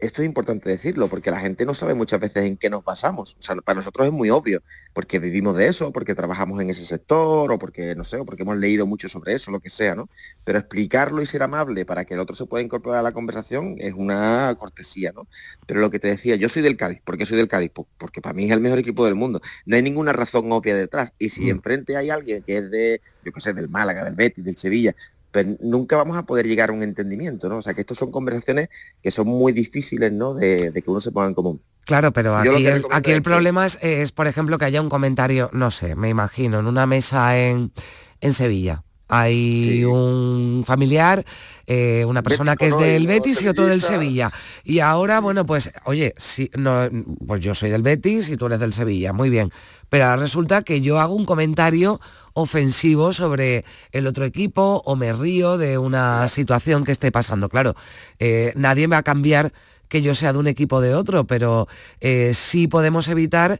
[0.00, 3.36] esto es importante decirlo, porque la gente no sabe muchas veces en qué nos basamos.
[3.38, 6.84] O sea, para nosotros es muy obvio, porque vivimos de eso, porque trabajamos en ese
[6.84, 9.94] sector, o porque, no sé, o porque hemos leído mucho sobre eso, lo que sea,
[9.96, 10.08] ¿no?
[10.44, 13.74] Pero explicarlo y ser amable para que el otro se pueda incorporar a la conversación
[13.78, 15.26] es una cortesía, ¿no?
[15.66, 17.00] Pero lo que te decía, yo soy del Cádiz.
[17.02, 17.70] ¿Por qué soy del Cádiz?
[17.74, 19.40] Pues porque para mí es el mejor equipo del mundo.
[19.66, 21.12] No hay ninguna razón obvia detrás.
[21.18, 21.50] Y si mm.
[21.50, 24.94] enfrente hay alguien que es de, yo qué sé, del Málaga, del Betis, del Sevilla,
[25.38, 27.58] pero nunca vamos a poder llegar a un entendimiento, ¿no?
[27.58, 28.68] O sea, que estos son conversaciones
[29.00, 30.34] que son muy difíciles, ¿no?
[30.34, 31.62] De, que uno se ponga en común.
[31.84, 35.70] Claro, pero aquí el, aquí el, problema es, por ejemplo, que haya un comentario, no
[35.70, 37.72] sé, me imagino, en una mesa en,
[38.20, 38.82] en Sevilla.
[39.08, 41.24] Hay un familiar,
[41.66, 44.30] eh, una persona que es del Betis y otro del Sevilla.
[44.64, 46.88] Y ahora, bueno, pues, oye, si, no,
[47.26, 49.50] pues yo soy del Betis y tú eres del Sevilla, muy bien.
[49.88, 52.00] Pero ahora resulta que yo hago un comentario
[52.34, 57.48] ofensivo sobre el otro equipo o me río de una situación que esté pasando.
[57.48, 57.74] Claro,
[58.18, 59.54] eh, nadie me va a cambiar
[59.88, 61.66] que yo sea de un equipo de otro, pero
[62.00, 63.58] eh, sí podemos evitar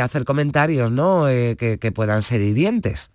[0.00, 1.24] hacer comentarios ¿no?
[1.24, 3.10] Que, que, puedan ser hirientes.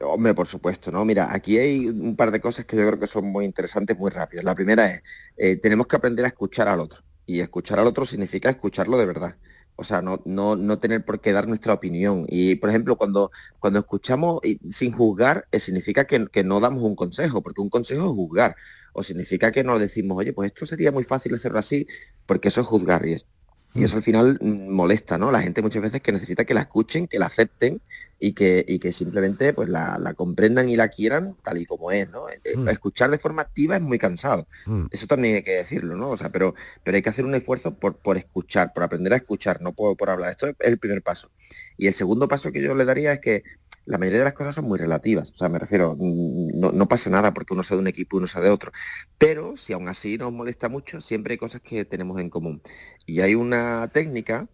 [0.00, 1.04] Hombre, por supuesto, ¿no?
[1.04, 4.10] Mira, aquí hay un par de cosas que yo creo que son muy interesantes, muy
[4.10, 4.44] rápidas.
[4.44, 5.02] La primera
[5.36, 7.02] es, tenemos que aprender a escuchar al otro.
[7.26, 9.36] Y escuchar al otro significa escucharlo de verdad
[9.80, 12.26] o sea, no, no, no, tener por qué dar nuestra opinión.
[12.28, 13.30] Y, por ejemplo, cuando,
[13.60, 14.40] cuando escuchamos
[14.72, 18.56] sin juzgar, eh, significa que, que, no damos un consejo, porque un consejo es juzgar.
[18.92, 21.86] O significa que no decimos, oye, pues esto sería muy fácil hacerlo así,
[22.26, 23.06] porque eso es juzgar.
[23.06, 23.26] Y, es,
[23.72, 23.98] y eso mm.
[23.98, 25.30] al final mm, molesta, ¿no?
[25.30, 27.80] La gente muchas veces que necesita que la escuchen, que la acepten
[28.18, 32.08] y que, y que simplemente pues la, comprendan y la quieran tal y como es,
[32.10, 32.28] ¿no?
[32.28, 32.68] Eh, mm.
[32.68, 34.48] Escuchar de forma activa es muy cansado.
[34.66, 34.86] Mm.
[34.90, 36.10] Eso también hay que decirlo, ¿no?
[36.10, 39.16] O sea, pero, pero hay que hacer un esfuerzo por, por escuchar, por aprender a
[39.16, 40.32] escuchar, no por, por hablar.
[40.32, 41.30] Esto es el primer paso.
[41.76, 43.44] Y el segundo paso que yo le daría es que
[43.88, 45.30] la mayoría de las cosas son muy relativas.
[45.30, 48.16] O sea, me refiero, mm, no, no, pasa nada porque uno sea de un equipo
[48.16, 48.72] y uno sea de otro.
[49.16, 52.62] Pero si aún así nos molesta mucho, siempre hay cosas que tenemos en común.
[53.06, 54.48] Y hay una técnica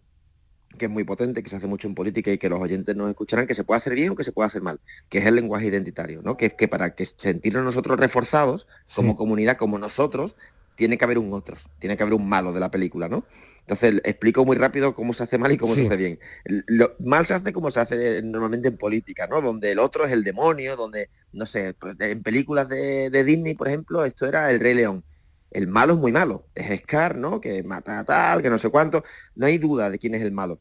[0.77, 3.09] que es muy potente, que se hace mucho en política y que los oyentes nos
[3.09, 5.35] escucharán, que se puede hacer bien o que se puede hacer mal, que es el
[5.35, 6.37] lenguaje identitario, ¿no?
[6.37, 10.35] Que es que para que sentirnos nosotros reforzados como comunidad, como nosotros,
[10.75, 13.25] tiene que haber un otro, tiene que haber un malo de la película, ¿no?
[13.61, 16.19] Entonces explico muy rápido cómo se hace mal y cómo se hace bien.
[16.45, 19.41] Lo, mal se hace como se hace normalmente en política, ¿no?
[19.41, 23.55] Donde el otro es el demonio, donde, no sé, pues, en películas de, de Disney,
[23.55, 25.03] por ejemplo, esto era el Rey León
[25.51, 26.47] el malo es muy malo.
[26.55, 27.39] Es Scar, ¿no?
[27.41, 29.03] Que mata a tal, que no sé cuánto.
[29.35, 30.59] No hay duda de quién es el malo.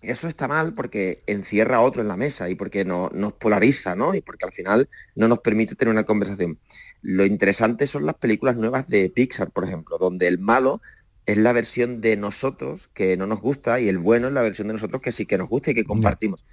[0.00, 3.96] Eso está mal porque encierra a otro en la mesa y porque no, nos polariza,
[3.96, 4.14] ¿no?
[4.14, 6.58] Y porque al final no nos permite tener una conversación.
[7.02, 10.80] Lo interesante son las películas nuevas de Pixar, por ejemplo, donde el malo
[11.26, 14.68] es la versión de nosotros que no nos gusta y el bueno es la versión
[14.68, 16.44] de nosotros que sí que nos gusta y que compartimos.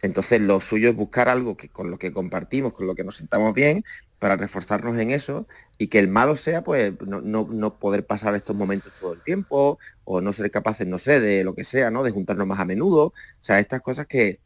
[0.00, 3.16] Entonces lo suyo es buscar algo que con lo que compartimos, con lo que nos
[3.16, 3.84] sentamos bien,
[4.18, 5.46] para reforzarnos en eso
[5.78, 9.78] y que el malo sea pues no, no, poder pasar estos momentos todo el tiempo
[10.04, 12.02] o no ser capaces, no sé, de lo que sea, ¿no?
[12.02, 13.06] De juntarnos más a menudo.
[13.06, 13.12] O
[13.42, 14.40] sea, estas cosas que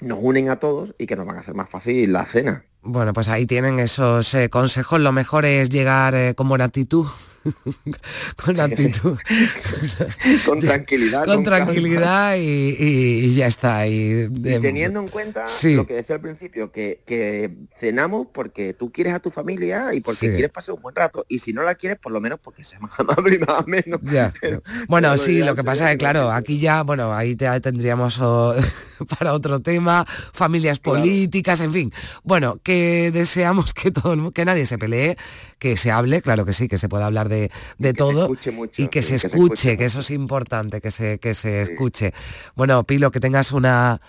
[0.00, 2.64] nos unen a todos y que nos van a hacer más fácil la cena.
[2.82, 5.00] Bueno, pues ahí tienen esos eh, consejos.
[5.00, 7.06] Lo mejor es llegar eh, con buena actitud.
[8.36, 9.18] Con actitud.
[10.46, 11.24] con tranquilidad.
[11.24, 13.86] Con, tranquilidad y, ya está.
[13.86, 17.00] Y, teniendo en cuenta lo que decía al principio, que,
[17.78, 21.24] cenamos porque tú quieres a tu familia y porque quieres pasar un buen rato.
[21.28, 24.00] Y si no la quieres, por lo menos porque se más amable y más menos.
[24.88, 28.20] bueno, sí, lo que pasa es que, claro, aquí ya, bueno, ahí te, tendríamos
[29.18, 31.92] para otro tema, familias políticas, en fin.
[32.22, 35.16] Bueno, que deseamos que todo que nadie se pelee,
[35.58, 38.30] que se hable, claro que sí, que se pueda hablar de, todo
[38.76, 42.12] y que, se, escuche, que, eso es importante, que se, que se escuche.
[42.54, 44.00] Bueno, Pilo, que tengas una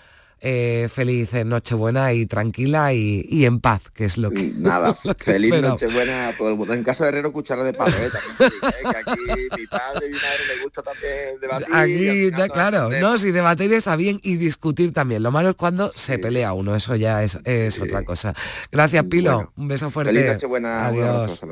[0.44, 4.52] eh, feliz Nochebuena y tranquila y, en paz, que es lo que...
[4.56, 6.74] Nada, feliz Nochebuena a todo el mundo.
[6.74, 8.10] En casa de Herrero, cuchara de palo, ¿eh?
[8.10, 8.88] También ¿eh?
[8.90, 12.34] que aquí mi padre y mi madre me gusta también debatir.
[12.34, 15.22] Aquí, claro, no, si debatir está bien y discutir también.
[15.22, 18.34] Lo malo es cuando se pelea uno, eso ya es, es otra cosa.
[18.72, 19.52] Gracias, Pilo.
[19.56, 20.12] un beso fuerte.
[20.12, 20.86] Feliz Nochebuena.
[20.86, 21.44] Adiós.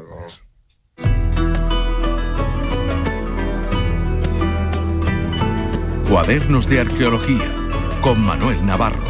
[6.11, 7.55] Cuadernos de Arqueología
[8.03, 9.05] con Manuel Navarro.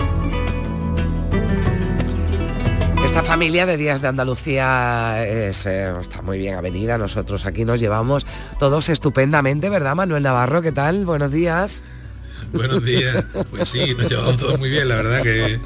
[3.03, 6.99] Esta familia de Días de Andalucía eh, está muy bien avenida.
[6.99, 8.27] Nosotros aquí nos llevamos
[8.59, 10.61] todos estupendamente, ¿verdad, Manuel Navarro?
[10.61, 11.07] ¿Qué tal?
[11.07, 11.83] Buenos días.
[12.53, 13.25] Buenos días.
[13.51, 15.61] Pues sí, nos llevamos todo muy bien, la verdad que,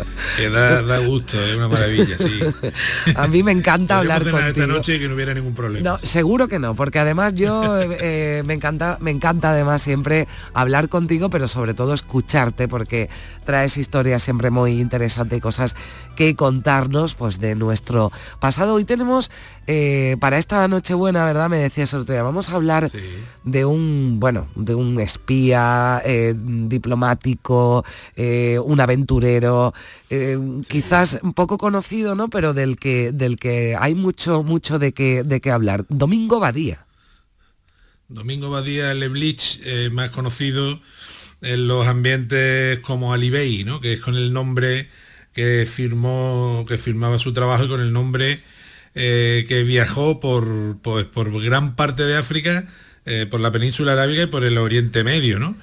[0.48, 2.40] da, gusto, es una maravilla, sí.
[3.16, 4.38] A mí me encanta hablar contigo.
[4.46, 5.90] esta noche que no hubiera ningún problema.
[5.90, 10.88] No, seguro que no, porque además yo eh, me encanta, me encanta además siempre hablar
[10.88, 13.08] contigo, pero sobre todo escucharte, porque
[13.44, 15.74] traes historias siempre muy interesantes y cosas
[16.16, 18.74] que contarnos pues de nuestro pasado.
[18.74, 19.30] Hoy tenemos
[19.66, 21.48] eh, para esta Nochebuena, ¿verdad?
[21.48, 22.90] Me otro día, vamos a hablar
[23.44, 27.84] de un, bueno, de un espía eh, diplomático,
[28.16, 29.72] eh, un aventurero,
[30.68, 32.28] quizás un poco conocido, ¿no?
[32.28, 35.84] Pero del que, del que hay mucho, mucho de qué de hablar.
[35.88, 36.86] Domingo Badía.
[38.08, 39.60] Domingo Badía Leblich,
[39.90, 40.80] más conocido
[41.40, 43.80] en los ambientes como Alibey, ¿no?
[43.80, 44.88] Que es con el nombre
[45.34, 48.40] que firmó, que firmaba su trabajo y con el nombre
[48.96, 52.66] eh, que viajó por, pues, por, gran parte de África,
[53.06, 55.56] eh, por la península arábiga y por el Oriente Medio, ¿no?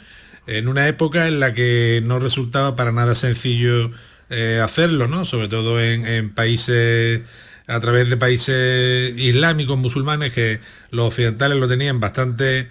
[0.47, 3.91] En una época en la que no resultaba para nada sencillo
[4.29, 5.23] eh, hacerlo, ¿no?
[5.23, 7.21] Sobre todo en, países,
[7.67, 10.59] a través de países islámicos, musulmanes, que
[10.89, 12.67] los occidentales lo tenían bastante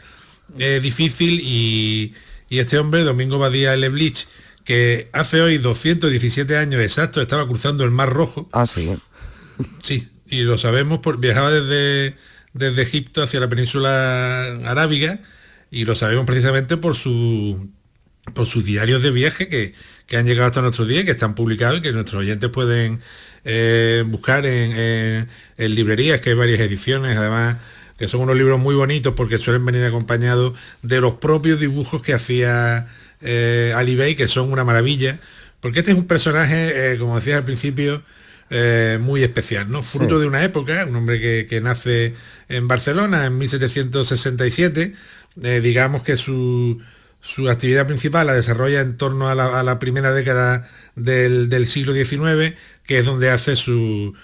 [0.82, 2.12] difícil y,
[2.50, 4.26] este hombre, Domingo Badía Leblich,
[4.64, 8.50] que hace hoy 217 años exactos estaba cruzando el Mar Rojo.
[8.52, 8.90] Ah, sí.
[9.82, 12.16] Sí, y lo sabemos, por, viajaba desde,
[12.54, 15.18] desde Egipto hacia la península arábiga
[15.70, 17.68] y lo sabemos precisamente por, su,
[18.32, 19.74] por sus diarios de viaje que,
[20.16, 23.00] han llegado hasta nuestro día, que están publicados y que nuestros oyentes pueden
[23.44, 27.58] eh, buscar en, librerías, que hay varias ediciones, además
[27.96, 32.14] que son unos libros muy bonitos porque suelen venir acompañados de los propios dibujos que
[32.14, 32.88] hacía
[33.20, 35.20] eh, Ali Bey, que son una maravilla,
[35.60, 38.02] porque este es un personaje, eh, como decía al principio,
[38.52, 39.84] eh, muy especial, ¿no?
[39.84, 42.14] Fruto de una época, un hombre que, nace
[42.48, 44.94] en Barcelona en 1767,
[45.40, 46.82] eh, digamos que su,
[47.48, 53.06] actividad principal la desarrolla en torno a la, primera década del, siglo XIX, que es
[53.06, 54.14] donde hace sus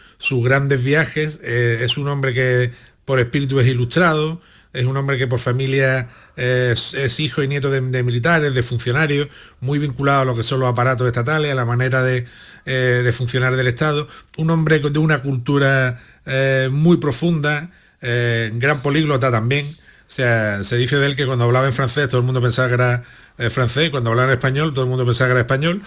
[0.43, 1.39] grandes viajes.
[1.45, 2.73] Eh, es un hombre que
[3.05, 4.41] por espíritu es ilustrado,
[4.73, 9.29] es un hombre que por familia es, hijo y nieto de, militares, de funcionarios,
[9.61, 12.27] muy vinculado a lo que son los aparatos estatales, a la manera de,
[12.67, 14.09] eh, funcionar del Estado.
[14.37, 17.71] Un hombre de una cultura eh, muy profunda,
[18.03, 19.67] eh, gran políglota también.
[20.09, 22.69] O sea, se dice de él que cuando hablaba en francés todo el mundo pensaba
[22.69, 23.03] que era
[23.51, 25.83] francés, cuando hablaba en español todo el mundo pensaba que era español,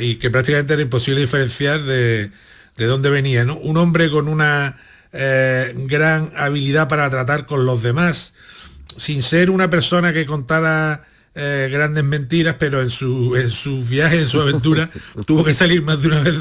[0.00, 2.30] y que prácticamente era imposible diferenciar de,
[2.76, 3.42] de dónde venía.
[3.42, 4.78] Un hombre con una
[5.12, 8.33] gran habilidad para tratar con los demás,
[8.96, 11.04] sin ser una persona que contara
[11.36, 14.90] eh, grandes mentiras, pero en su, en su viaje, en su aventura,
[15.26, 16.36] tuvo que salir más de una vez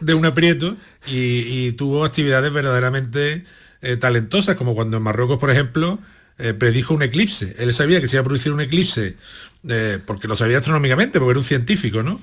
[0.00, 0.76] de, un aprieto
[1.06, 3.44] y, tuvo actividades verdaderamente
[3.80, 5.98] eh, talentosas, como cuando en Marruecos, por ejemplo,
[6.38, 7.56] eh, predijo un eclipse.
[7.58, 9.16] Él sabía que se iba a producir un eclipse
[10.04, 12.20] porque lo sabía astronómicamente, porque era un científico, ¿no?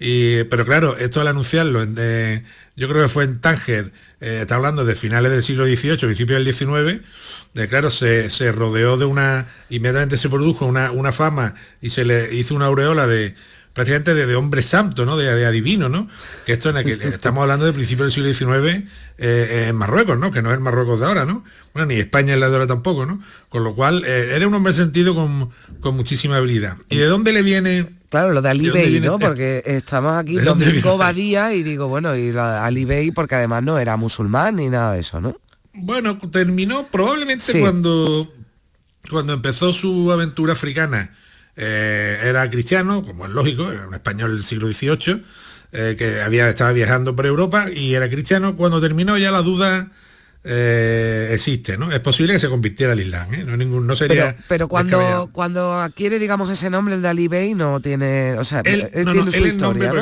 [0.00, 4.94] y, pero claro, esto al anunciarlo, yo creo que fue en Tánger, está hablando de
[4.94, 7.02] finales del siglo XVIII, principios del XIX,
[7.54, 12.34] de claro, se, rodeó de una, inmediatamente se produjo una, una, fama y se le
[12.34, 13.34] hizo una aureola de
[13.76, 15.18] prácticamente de, hombre santo, ¿no?
[15.18, 16.08] De, adivino, ¿no?
[16.46, 18.84] Que esto en el que estamos hablando de principios del siglo XIX
[19.18, 20.32] eh, en Marruecos, ¿no?
[20.32, 21.44] Que no es el Marruecos de ahora, ¿no?
[21.74, 23.20] Bueno, ni España es la de ahora tampoco, ¿no?
[23.50, 25.50] Con lo cual, eh, era un hombre sentido con,
[25.94, 26.78] muchísima habilidad.
[26.88, 29.14] ¿Y de dónde le viene Claro, lo de Ali Bey, ¿no?
[29.14, 29.26] Este?
[29.26, 33.62] Porque estamos aquí Domingo Badía y digo, bueno, y lo de Ali Bey porque además
[33.62, 35.40] no era musulmán ni nada de eso, ¿no?
[35.74, 38.32] Bueno, terminó probablemente cuando,
[39.10, 41.14] cuando empezó su aventura africana.
[41.58, 45.22] Eh, era cristiano, como es lógico, era un español del siglo XVIII,
[45.72, 48.56] eh, que había, estaba viajando por Europa y era cristiano.
[48.56, 49.90] Cuando terminó ya la duda
[50.48, 51.90] eh, existe, ¿no?
[51.90, 54.36] Es posible que se convirtiera al Islam, No, ningún, no sería...
[54.48, 58.38] Pero, cuando, cuando adquiere, digamos, ese nombre, el de Ali Bey, no tiene...
[58.38, 59.92] O sea, él, tiene su historia,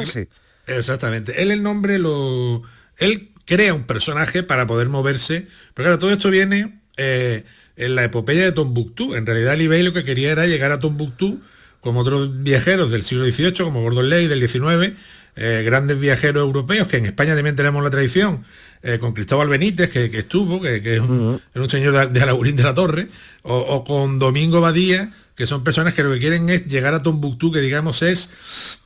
[0.66, 1.42] Exactamente.
[1.42, 2.62] Él el nombre lo...
[2.98, 5.46] Él crea un personaje para poder moverse.
[5.74, 7.44] Pero claro, todo esto viene eh,
[7.76, 9.14] en la epopeya de Tombuctú.
[9.14, 11.40] En realidad Ali lo que quería era llegar a Tombuctú
[11.80, 14.94] como otros viajeros del siglo XVIII, como Gordon Ley del XIX,
[15.36, 18.44] eh, grandes viajeros europeos, que en España también tenemos la tradición,
[18.84, 23.08] eh, con Cristóbal Benítez, que, estuvo, que, es un, señor de, Alaurín de la Torre,
[23.42, 27.50] o, con Domingo Badía, que son personas que lo que quieren es llegar a Tombuctú,
[27.50, 28.30] que digamos es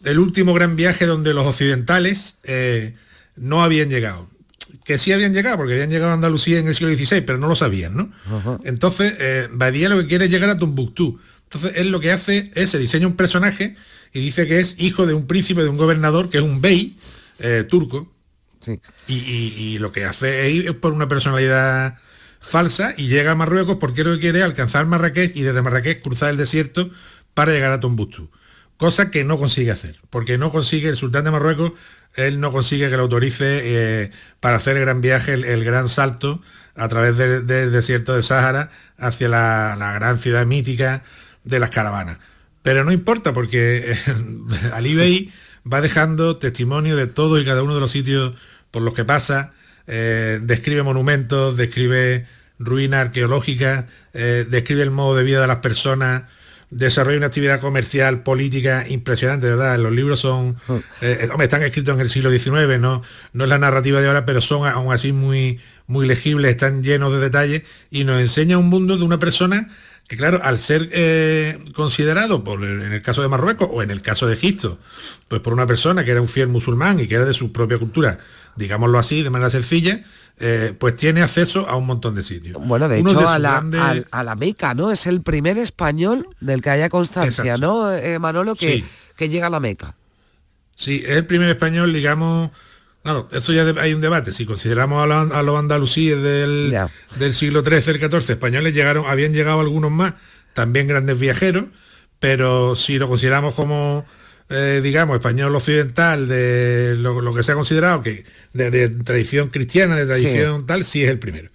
[0.05, 2.38] el último gran viaje donde los occidentales
[3.36, 4.28] no habían llegado
[4.88, 7.46] que sí habían llegado, porque habían llegado a Andalucía en el siglo XVI, pero no
[7.46, 8.11] lo sabían, ¿no?
[8.64, 11.20] Entonces, eh, Badía lo que quiere es llegar a Tombuctú.
[11.44, 13.76] Entonces, él lo que hace es, se diseña un personaje
[14.14, 16.96] y dice que es hijo de un príncipe, de un gobernador, que es un bey
[17.38, 18.11] eh, turco.
[19.07, 21.99] Y, lo que hace es por una personalidad
[22.41, 26.31] falsa y llega a Marruecos porque lo que quiere alcanzar Marrakech y desde Marrakech cruzar
[26.31, 26.91] el desierto
[27.35, 28.31] para llegar a Tombuctú.
[28.77, 31.73] cosa que no consigue hacer, porque no consigue el sultán de Marruecos,
[32.15, 36.43] él no consigue que lo autorice eh, para hacer el gran viaje, el, gran salto
[36.75, 41.03] a través del desierto de Sáhara hacia la, gran ciudad mítica
[41.45, 42.19] de las caravanas.
[42.63, 43.99] Pero no importa porque eh,
[44.73, 45.33] Ali Bey
[45.71, 48.35] va dejando testimonio de todo y cada uno de los sitios
[48.71, 49.53] por los que pasa,
[49.87, 52.27] eh, describe monumentos, describe
[52.59, 56.25] ruinas arqueológicas, describe el modo de vida de las personas,
[56.71, 59.79] desarrolla una actividad comercial, política impresionante, ¿verdad?
[59.79, 60.57] Los libros son,
[61.01, 63.03] eh, eh, están escritos en el siglo XIX, ¿no?
[63.33, 67.13] no es la narrativa de ahora, pero son aún así muy, muy legibles, están llenos
[67.13, 69.69] de detalles y nos enseña un mundo de una persona
[70.09, 74.01] que claro, al ser eh, considerado, por, en el caso de Marruecos o en el
[74.01, 74.79] caso de Egipto,
[75.29, 77.79] pues por una persona que era un fiel musulmán y que era de su propia
[77.79, 78.19] cultura,
[78.57, 80.03] digámoslo así, de manera sencilla,
[80.41, 82.57] eh, pues tiene acceso a un montón de sitios.
[82.67, 83.59] Bueno, de hecho, a, la,
[84.11, 84.91] a, Meca, ¿no?
[84.91, 88.85] Es el primer español del que haya constancia, ¿no, eh, Manolo, que,
[89.15, 89.95] que llega a la Meca?
[90.75, 92.51] Sí, es el primer español, digamos...
[93.03, 94.32] Claro, eso ya hay un debate.
[94.32, 96.76] Si consideramos a, los andalusíes del,
[97.16, 100.14] del siglo XIII, el XIV, españoles llegaron, habían llegado algunos más,
[100.53, 101.64] también grandes viajeros,
[102.18, 104.05] pero si lo consideramos como
[104.51, 108.24] eh, digamos, español occidental de lo, que se ha considerado que
[108.55, 111.51] de, tradición cristiana, de tradición tal, sí es el primero.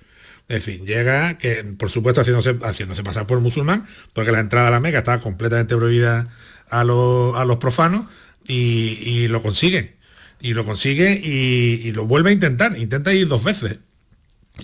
[0.47, 4.71] En fin, llega, que por supuesto haciéndose, haciéndose pasar por musulmán, porque la entrada a
[4.71, 6.27] la Meca estaba completamente prohibida
[6.69, 8.05] a, los profanos
[8.45, 9.95] y, lo consigue.
[10.43, 12.77] Y lo consigue y, lo vuelve a intentar.
[12.77, 13.77] Intenta ir dos veces.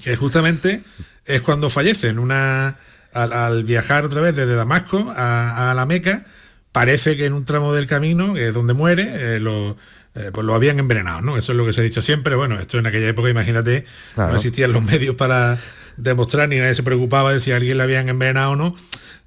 [0.03, 0.83] Que justamente
[1.25, 2.77] es cuando fallece en una,
[3.11, 6.25] al, viajar otra vez desde Damasco a la Meca,
[6.71, 9.77] parece que en un tramo del camino, que es donde muere, eh, lo,
[10.15, 11.37] eh, pues lo habían envenenado, ¿no?
[11.37, 12.35] Eso es lo que se ha dicho siempre.
[12.35, 15.57] Bueno, esto en aquella época, imagínate, no existían los medios para
[15.97, 18.75] demostrar, ni nadie se preocupaba de si a alguien le habían envenenado o no.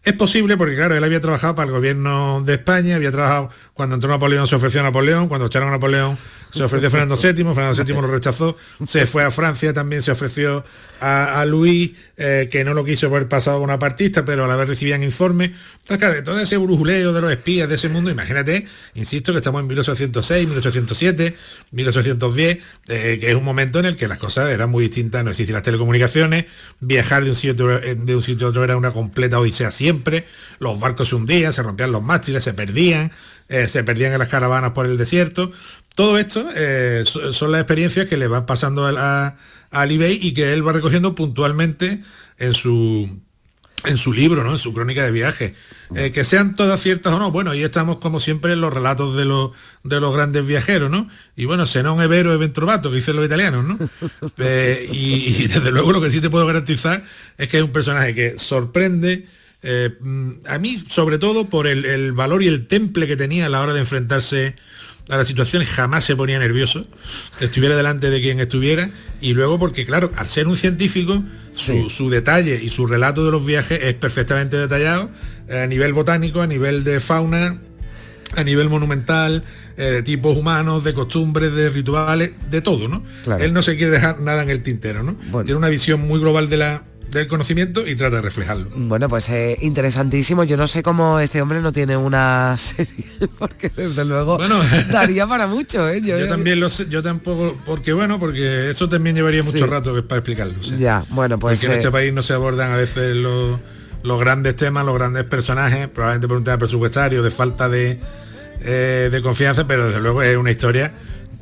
[0.04, 3.94] Es posible porque, claro, él había trabajado para el gobierno de España, había trabajado cuando
[3.94, 6.18] entró Napoleón, se ofreció a Napoleón, cuando echaron a Napoleón,
[6.52, 8.56] se ofreció a Fernando VII, Fernando VII lo rechazó,
[8.86, 10.64] se fue a Francia, también se ofreció
[11.00, 14.68] a, Luis, eh, que no lo quiso por pasado una partista, pero a la vez
[14.68, 15.50] recibían informes.
[15.88, 19.66] Entonces, todo ese brujuleo de los espías de ese mundo, imagínate, insisto, que estamos en
[19.66, 21.36] 1806, 1807,
[21.72, 25.54] 1810, que es un momento en el que las cosas eran muy distintas, no existían
[25.54, 26.44] las telecomunicaciones,
[26.78, 30.26] viajar de un sitio, de un sitio a otro era una completa odisea siempre,
[30.60, 33.10] los barcos se hundían, se rompían los mástiles, se perdían,
[33.52, 35.52] eh, se perdían en las caravanas por el desierto.
[35.94, 36.48] Todo esto
[37.32, 39.36] son las experiencias que le van pasando a,
[39.70, 42.00] eBay y que él va recogiendo puntualmente
[42.38, 43.20] en su
[43.84, 44.52] en su libro, ¿no?
[44.52, 45.54] En su crónica de viaje.
[45.94, 49.14] Eh, que sean todas ciertas o no, bueno, ahí estamos como siempre en los relatos
[49.14, 49.50] de los,
[49.84, 51.08] de los grandes viajeros, ¿no?
[51.36, 53.78] Y bueno, un evero e trovato, que dicen los italianos, ¿no?
[54.38, 57.04] Eh, y, desde luego lo que sí te puedo garantizar
[57.36, 59.26] es que es un personaje que sorprende,
[59.62, 59.90] eh,
[60.48, 63.60] a mí sobre todo por el, el, valor y el temple que tenía a la
[63.60, 64.56] hora de enfrentarse
[65.08, 66.86] a las situaciones jamás se ponía nervioso,
[67.40, 68.90] estuviera delante de quien estuviera,
[69.20, 73.44] y luego porque, claro, al ser un científico, su, detalle y su relato de los
[73.44, 75.10] viajes es perfectamente detallado
[75.48, 77.58] eh, a nivel botánico, a nivel de fauna,
[78.36, 79.44] a nivel monumental,
[79.76, 83.04] eh, de tipos humanos, de costumbres, de rituales, de todo, ¿no?
[83.38, 85.16] Él no se quiere dejar nada en el tintero, ¿no?
[85.42, 88.70] Tiene una visión muy global de la, del conocimiento y trata de reflejarlo.
[88.74, 90.44] Bueno, pues eh, interesantísimo.
[90.44, 93.04] Yo no sé cómo este hombre no tiene una serie,
[93.38, 94.38] porque desde luego
[94.90, 95.88] daría para mucho.
[95.88, 96.00] ¿eh?
[96.02, 100.18] Yo, también lo sé, yo tampoco, porque bueno, porque eso también llevaría mucho rato para
[100.18, 100.60] explicarlo.
[100.78, 101.60] Ya, bueno, pues...
[101.60, 103.60] Porque en este eh, país no se abordan a veces los,
[104.02, 108.00] los grandes temas, los grandes personajes, probablemente por un tema presupuestario, de falta de,
[108.60, 110.92] eh, de confianza, pero desde luego es una historia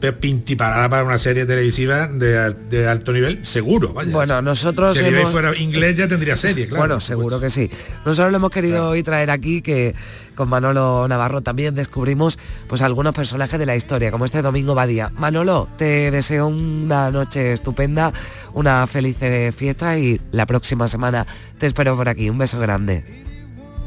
[0.00, 4.10] pintiparada para una serie televisiva de, alto nivel, seguro, vaya.
[4.10, 4.96] Bueno, nosotros...
[4.96, 6.80] Si fuera inglés ya tendría serie, claro.
[6.80, 7.70] Bueno, seguro que sí.
[8.04, 9.94] Nosotros lo hemos querido hoy traer aquí, que
[10.34, 12.38] con Manolo Navarro también descubrimos
[12.68, 15.12] pues algunos personajes de la historia, como este Domingo Badía.
[15.16, 18.12] Manolo, te deseo una noche estupenda,
[18.54, 19.18] una feliz
[19.54, 21.26] fiesta y la próxima semana
[21.58, 22.30] te espero por aquí.
[22.30, 23.29] Un beso grande.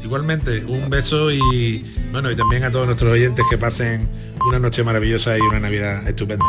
[0.04, 1.82] Igualmente, un beso y
[2.12, 4.06] bueno, y también a todos nuestros oyentes que pasen
[4.46, 6.44] una noche maravillosa y una Navidad estupenda.